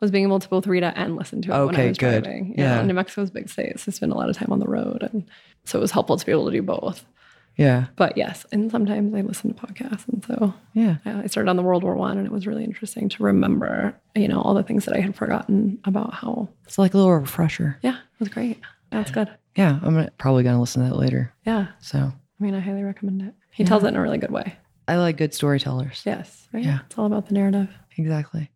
Was 0.01 0.11
being 0.11 0.25
able 0.25 0.39
to 0.41 0.49
both 0.49 0.67
read 0.67 0.83
it 0.83 0.93
and 0.97 1.15
listen 1.15 1.41
to 1.43 1.49
it 1.49 1.51
when 1.51 1.59
I 1.59 1.71
Okay, 1.71 1.87
was 1.89 1.97
good. 1.97 2.23
driving. 2.25 2.47
You 2.57 2.63
Yeah. 2.65 2.81
New 2.81 2.93
Mexico's 2.93 3.29
a 3.29 3.31
big 3.31 3.47
state, 3.49 3.79
so 3.79 3.85
I 3.87 3.91
spend 3.93 4.11
a 4.11 4.15
lot 4.15 4.29
of 4.29 4.35
time 4.35 4.49
on 4.51 4.59
the 4.59 4.67
road, 4.67 5.07
and 5.09 5.23
so 5.63 5.77
it 5.79 5.81
was 5.81 5.91
helpful 5.91 6.17
to 6.17 6.25
be 6.25 6.33
able 6.33 6.47
to 6.47 6.51
do 6.51 6.61
both. 6.61 7.05
Yeah, 7.55 7.85
But 7.95 8.17
yes, 8.17 8.45
and 8.51 8.71
sometimes 8.71 9.13
I 9.13 9.21
listen 9.21 9.53
to 9.53 9.65
podcasts, 9.65 10.07
and 10.07 10.25
so 10.25 10.53
yeah. 10.73 10.97
I 11.05 11.27
started 11.27 11.49
on 11.49 11.55
the 11.55 11.61
World 11.61 11.83
War 11.83 11.95
One, 11.95 12.17
and 12.17 12.25
it 12.25 12.31
was 12.31 12.47
really 12.47 12.63
interesting 12.63 13.09
to 13.09 13.23
remember, 13.23 13.95
you 14.15 14.27
know, 14.27 14.41
all 14.41 14.53
the 14.55 14.63
things 14.63 14.85
that 14.85 14.95
I 14.95 14.99
had 15.01 15.15
forgotten 15.15 15.79
about 15.85 16.13
how. 16.15 16.49
It's 16.65 16.77
like 16.79 16.93
a 16.93 16.97
little 16.97 17.13
refresher. 17.13 17.77
Yeah, 17.83 17.95
it 17.97 18.19
was 18.19 18.29
great. 18.29 18.59
That's 18.89 19.11
good. 19.11 19.29
Yeah, 19.55 19.79
I'm 19.83 20.09
probably 20.17 20.43
gonna 20.43 20.59
listen 20.59 20.83
to 20.83 20.89
that 20.89 20.95
later. 20.97 21.31
Yeah, 21.45 21.67
So 21.79 21.97
I 21.99 22.43
mean, 22.43 22.55
I 22.55 22.59
highly 22.59 22.83
recommend 22.83 23.21
it. 23.21 23.33
He 23.51 23.63
tells 23.63 23.83
it 23.83 23.87
in 23.89 23.95
a 23.95 24.01
really 24.01 24.17
good 24.17 24.31
way. 24.31 24.55
I 24.87 24.97
like 24.97 25.17
good 25.17 25.33
storytellers. 25.33 26.01
Yes, 26.05 26.47
right. 26.51 26.63
Yeah. 26.63 26.79
it's 26.87 26.97
all 26.97 27.05
about 27.05 27.27
the 27.27 27.33
narrative. 27.35 27.69
Exactly. 27.97 28.49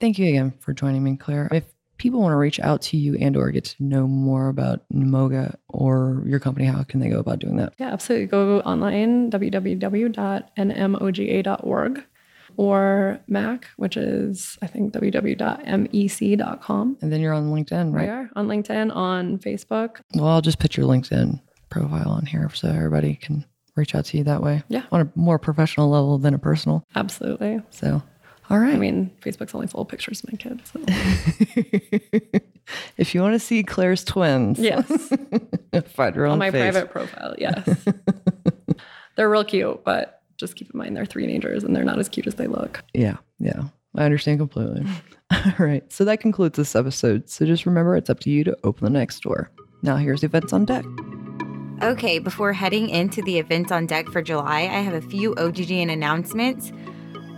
Thank 0.00 0.18
you 0.18 0.28
again 0.28 0.52
for 0.60 0.72
joining 0.72 1.04
me, 1.04 1.16
Claire. 1.16 1.48
If 1.52 1.64
people 2.00 2.20
want 2.20 2.32
to 2.32 2.36
reach 2.36 2.58
out 2.60 2.80
to 2.80 2.96
you 2.96 3.14
and 3.20 3.36
or 3.36 3.50
get 3.50 3.64
to 3.64 3.84
know 3.84 4.06
more 4.08 4.48
about 4.48 4.80
NMOGA 4.92 5.54
or 5.68 6.22
your 6.26 6.40
company, 6.40 6.64
how 6.64 6.82
can 6.82 6.98
they 6.98 7.10
go 7.10 7.18
about 7.20 7.40
doing 7.40 7.56
that? 7.56 7.74
Yeah, 7.78 7.92
absolutely. 7.92 8.26
Go 8.26 8.60
online, 8.60 9.30
www.nmoga.org 9.30 12.04
or 12.56 13.20
Mack, 13.28 13.66
which 13.76 13.98
is, 13.98 14.58
I 14.62 14.66
think, 14.66 14.94
www.mec.com. 14.94 16.96
And 17.02 17.12
then 17.12 17.20
you're 17.20 17.34
on 17.34 17.52
LinkedIn, 17.52 17.92
We 17.92 18.08
are 18.08 18.30
on 18.34 18.48
LinkedIn, 18.48 18.96
on 18.96 19.38
Facebook. 19.38 20.00
Well, 20.14 20.26
I'll 20.26 20.40
just 20.40 20.58
put 20.58 20.78
your 20.78 20.86
LinkedIn 20.86 21.38
profile 21.68 22.08
on 22.08 22.24
here 22.26 22.50
so 22.54 22.68
everybody 22.68 23.14
can 23.14 23.44
reach 23.76 23.94
out 23.94 24.06
to 24.06 24.18
you 24.18 24.24
that 24.24 24.42
way. 24.42 24.62
Yeah. 24.68 24.84
On 24.90 25.02
a 25.02 25.12
more 25.14 25.38
professional 25.38 25.90
level 25.90 26.16
than 26.18 26.32
a 26.32 26.38
personal. 26.38 26.82
Absolutely. 26.96 27.60
So, 27.70 28.02
all 28.50 28.58
right. 28.58 28.74
I 28.74 28.78
mean, 28.78 29.10
Facebook's 29.22 29.54
only 29.54 29.66
full 29.68 29.82
of 29.82 29.88
pictures 29.88 30.22
of 30.22 30.32
my 30.32 30.36
kids. 30.36 30.72
So. 30.72 30.80
if 32.96 33.14
you 33.14 33.22
want 33.22 33.34
to 33.34 33.38
see 33.38 33.62
Claire's 33.62 34.04
twins, 34.04 34.58
Yes, 34.58 34.86
find 35.86 36.16
her 36.16 36.26
on 36.26 36.32
on 36.32 36.38
my 36.38 36.50
face. 36.50 36.72
private 36.72 36.90
profile. 36.90 37.34
Yes. 37.38 37.68
they're 39.16 39.30
real 39.30 39.44
cute, 39.44 39.84
but 39.84 40.22
just 40.36 40.56
keep 40.56 40.70
in 40.72 40.78
mind 40.78 40.96
they're 40.96 41.06
three 41.06 41.26
teenagers 41.26 41.62
and 41.64 41.74
they're 41.76 41.84
not 41.84 41.98
as 41.98 42.08
cute 42.08 42.26
as 42.26 42.34
they 42.34 42.46
look. 42.46 42.82
Yeah, 42.92 43.16
yeah. 43.38 43.62
I 43.96 44.04
understand 44.04 44.38
completely. 44.38 44.84
All 45.32 45.52
right. 45.58 45.90
So 45.92 46.04
that 46.04 46.20
concludes 46.20 46.56
this 46.56 46.74
episode. 46.76 47.28
So 47.28 47.44
just 47.46 47.66
remember 47.66 47.96
it's 47.96 48.10
up 48.10 48.20
to 48.20 48.30
you 48.30 48.44
to 48.44 48.56
open 48.64 48.84
the 48.84 48.90
next 48.98 49.20
door. 49.22 49.50
Now 49.82 49.96
here's 49.96 50.22
events 50.22 50.52
on 50.52 50.64
deck. 50.64 50.84
Okay, 51.82 52.18
before 52.18 52.52
heading 52.52 52.90
into 52.90 53.22
the 53.22 53.38
events 53.38 53.72
on 53.72 53.86
deck 53.86 54.06
for 54.08 54.20
July, 54.20 54.60
I 54.60 54.80
have 54.80 54.92
a 54.94 55.00
few 55.00 55.34
OGGN 55.36 55.90
announcements. 55.90 56.72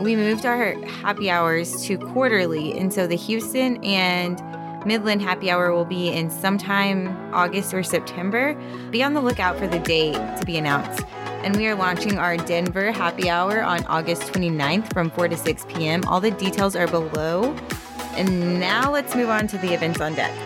We 0.03 0.17
moved 0.17 0.45
our 0.47 0.75
happy 0.85 1.31
hours 1.31 1.87
to 1.87 1.97
quarterly, 1.97 2.77
and 2.77 2.93
so 2.93 3.07
the 3.07 3.15
Houston 3.15 3.83
and 3.85 4.43
Midland 4.85 5.23
happy 5.23 5.49
hour 5.49 5.73
will 5.73 5.85
be 5.85 6.09
in 6.09 6.29
sometime 6.29 7.33
August 7.33 7.73
or 7.73 7.85
September. 7.85 8.61
Be 8.91 9.05
on 9.05 9.15
the 9.15 9.21
lookout 9.21 9.57
for 9.61 9.69
the 9.69 9.79
date 9.79 10.15
to 10.15 10.43
be 10.45 10.59
announced. 10.59 11.05
And 11.45 11.55
we 11.55 11.69
are 11.69 11.77
launching 11.77 12.19
our 12.19 12.37
Denver 12.37 12.91
happy 12.91 13.31
hour 13.31 13.63
on 13.63 13.85
August 13.85 14.23
29th 14.33 14.93
from 14.93 15.09
4 15.09 15.29
to 15.29 15.37
6 15.37 15.67
p.m. 15.69 16.03
All 16.09 16.21
the 16.21 16.33
details 16.33 16.75
are 16.75 16.89
below. 16.89 17.55
And 18.17 18.59
now 18.59 18.91
let's 18.91 19.15
move 19.15 19.29
on 19.31 19.47
to 19.47 19.59
the 19.59 19.73
events 19.73 20.01
on 20.01 20.15
deck. 20.15 20.37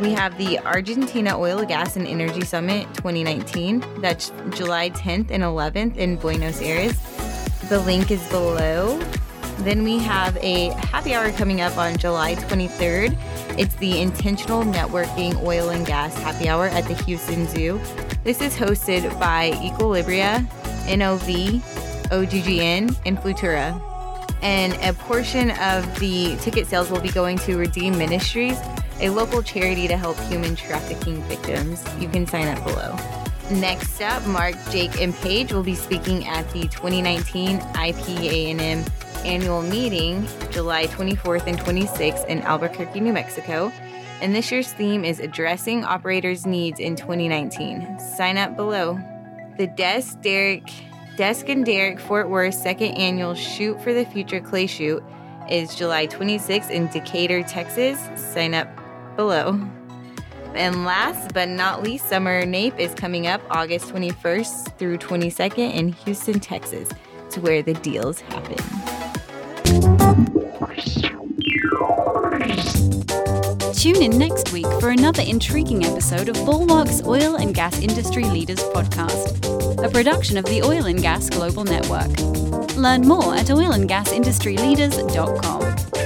We 0.00 0.12
have 0.12 0.38
the 0.38 0.58
Argentina 0.60 1.38
Oil, 1.38 1.66
Gas, 1.66 1.96
and 1.96 2.06
Energy 2.06 2.46
Summit 2.46 2.86
2019. 2.94 3.84
That's 4.00 4.32
July 4.54 4.88
10th 4.88 5.30
and 5.30 5.42
11th 5.42 5.98
in 5.98 6.16
Buenos 6.16 6.62
Aires. 6.62 7.11
The 7.72 7.80
link 7.80 8.10
is 8.10 8.22
below. 8.28 8.98
Then 9.60 9.82
we 9.82 9.96
have 10.00 10.36
a 10.42 10.68
happy 10.88 11.14
hour 11.14 11.32
coming 11.32 11.62
up 11.62 11.78
on 11.78 11.96
July 11.96 12.34
23rd. 12.34 13.16
It's 13.58 13.74
the 13.76 13.98
Intentional 13.98 14.62
Networking 14.62 15.42
Oil 15.42 15.70
and 15.70 15.86
Gas 15.86 16.14
Happy 16.18 16.50
Hour 16.50 16.66
at 16.66 16.84
the 16.84 16.92
Houston 17.04 17.46
Zoo. 17.46 17.80
This 18.24 18.42
is 18.42 18.54
hosted 18.54 19.18
by 19.18 19.52
Equilibria, 19.52 20.42
NOV, 20.94 21.62
OGGN, 22.10 22.94
and 23.06 23.16
Flutura. 23.16 23.80
And 24.42 24.74
a 24.82 24.92
portion 25.04 25.52
of 25.52 25.98
the 25.98 26.36
ticket 26.42 26.66
sales 26.66 26.90
will 26.90 27.00
be 27.00 27.10
going 27.10 27.38
to 27.38 27.56
Redeem 27.56 27.96
Ministries, 27.96 28.58
a 29.00 29.08
local 29.08 29.42
charity 29.42 29.88
to 29.88 29.96
help 29.96 30.18
human 30.24 30.56
trafficking 30.56 31.22
victims. 31.22 31.82
You 31.98 32.10
can 32.10 32.26
sign 32.26 32.48
up 32.48 32.62
below. 32.66 33.21
Next 33.52 34.00
up, 34.00 34.26
Mark, 34.26 34.54
Jake, 34.70 34.98
and 34.98 35.14
Paige 35.16 35.52
will 35.52 35.62
be 35.62 35.74
speaking 35.74 36.26
at 36.26 36.50
the 36.52 36.62
2019 36.68 37.58
IPANM 37.58 38.90
annual 39.26 39.60
meeting, 39.60 40.26
July 40.50 40.86
24th 40.86 41.46
and 41.46 41.58
26th 41.58 42.26
in 42.28 42.40
Albuquerque, 42.42 43.00
New 43.00 43.12
Mexico. 43.12 43.70
And 44.22 44.34
this 44.34 44.50
year's 44.50 44.72
theme 44.72 45.04
is 45.04 45.20
Addressing 45.20 45.84
Operators' 45.84 46.46
Needs 46.46 46.80
in 46.80 46.96
2019. 46.96 47.98
Sign 47.98 48.38
up 48.38 48.56
below. 48.56 48.98
The 49.58 49.66
Desk 49.66 50.18
Derrick 50.22 50.70
Desk 51.18 51.46
and 51.50 51.64
Derrick 51.66 52.00
Fort 52.00 52.30
Worth 52.30 52.54
second 52.54 52.92
annual 52.92 53.34
Shoot 53.34 53.82
for 53.82 53.92
the 53.92 54.06
Future 54.06 54.40
Clay 54.40 54.66
Shoot 54.66 55.04
is 55.50 55.74
July 55.74 56.06
26th 56.06 56.70
in 56.70 56.86
Decatur, 56.86 57.42
Texas. 57.42 58.00
Sign 58.32 58.54
up 58.54 58.68
below. 59.14 59.60
And 60.54 60.84
last 60.84 61.32
but 61.32 61.48
not 61.48 61.82
least, 61.82 62.08
Summer 62.08 62.44
NAPE 62.44 62.78
is 62.78 62.94
coming 62.94 63.26
up 63.26 63.40
August 63.50 63.88
21st 63.88 64.78
through 64.78 64.98
22nd 64.98 65.74
in 65.74 65.92
Houston, 65.92 66.40
Texas. 66.40 66.88
To 67.30 67.40
where 67.40 67.62
the 67.62 67.74
deals 67.74 68.20
happen. 68.20 68.56
Tune 73.72 74.02
in 74.02 74.18
next 74.18 74.52
week 74.52 74.66
for 74.78 74.90
another 74.90 75.22
intriguing 75.22 75.84
episode 75.84 76.28
of 76.28 76.36
Bulwark's 76.44 77.02
Oil 77.04 77.36
and 77.36 77.54
Gas 77.54 77.80
Industry 77.80 78.24
Leaders 78.24 78.60
Podcast, 78.60 79.82
a 79.82 79.88
production 79.88 80.36
of 80.36 80.44
the 80.44 80.62
Oil 80.62 80.84
and 80.86 81.00
Gas 81.00 81.30
Global 81.30 81.64
Network. 81.64 82.10
Learn 82.76 83.08
more 83.08 83.34
at 83.34 83.46
oilandgasindustryleaders.com. 83.46 86.01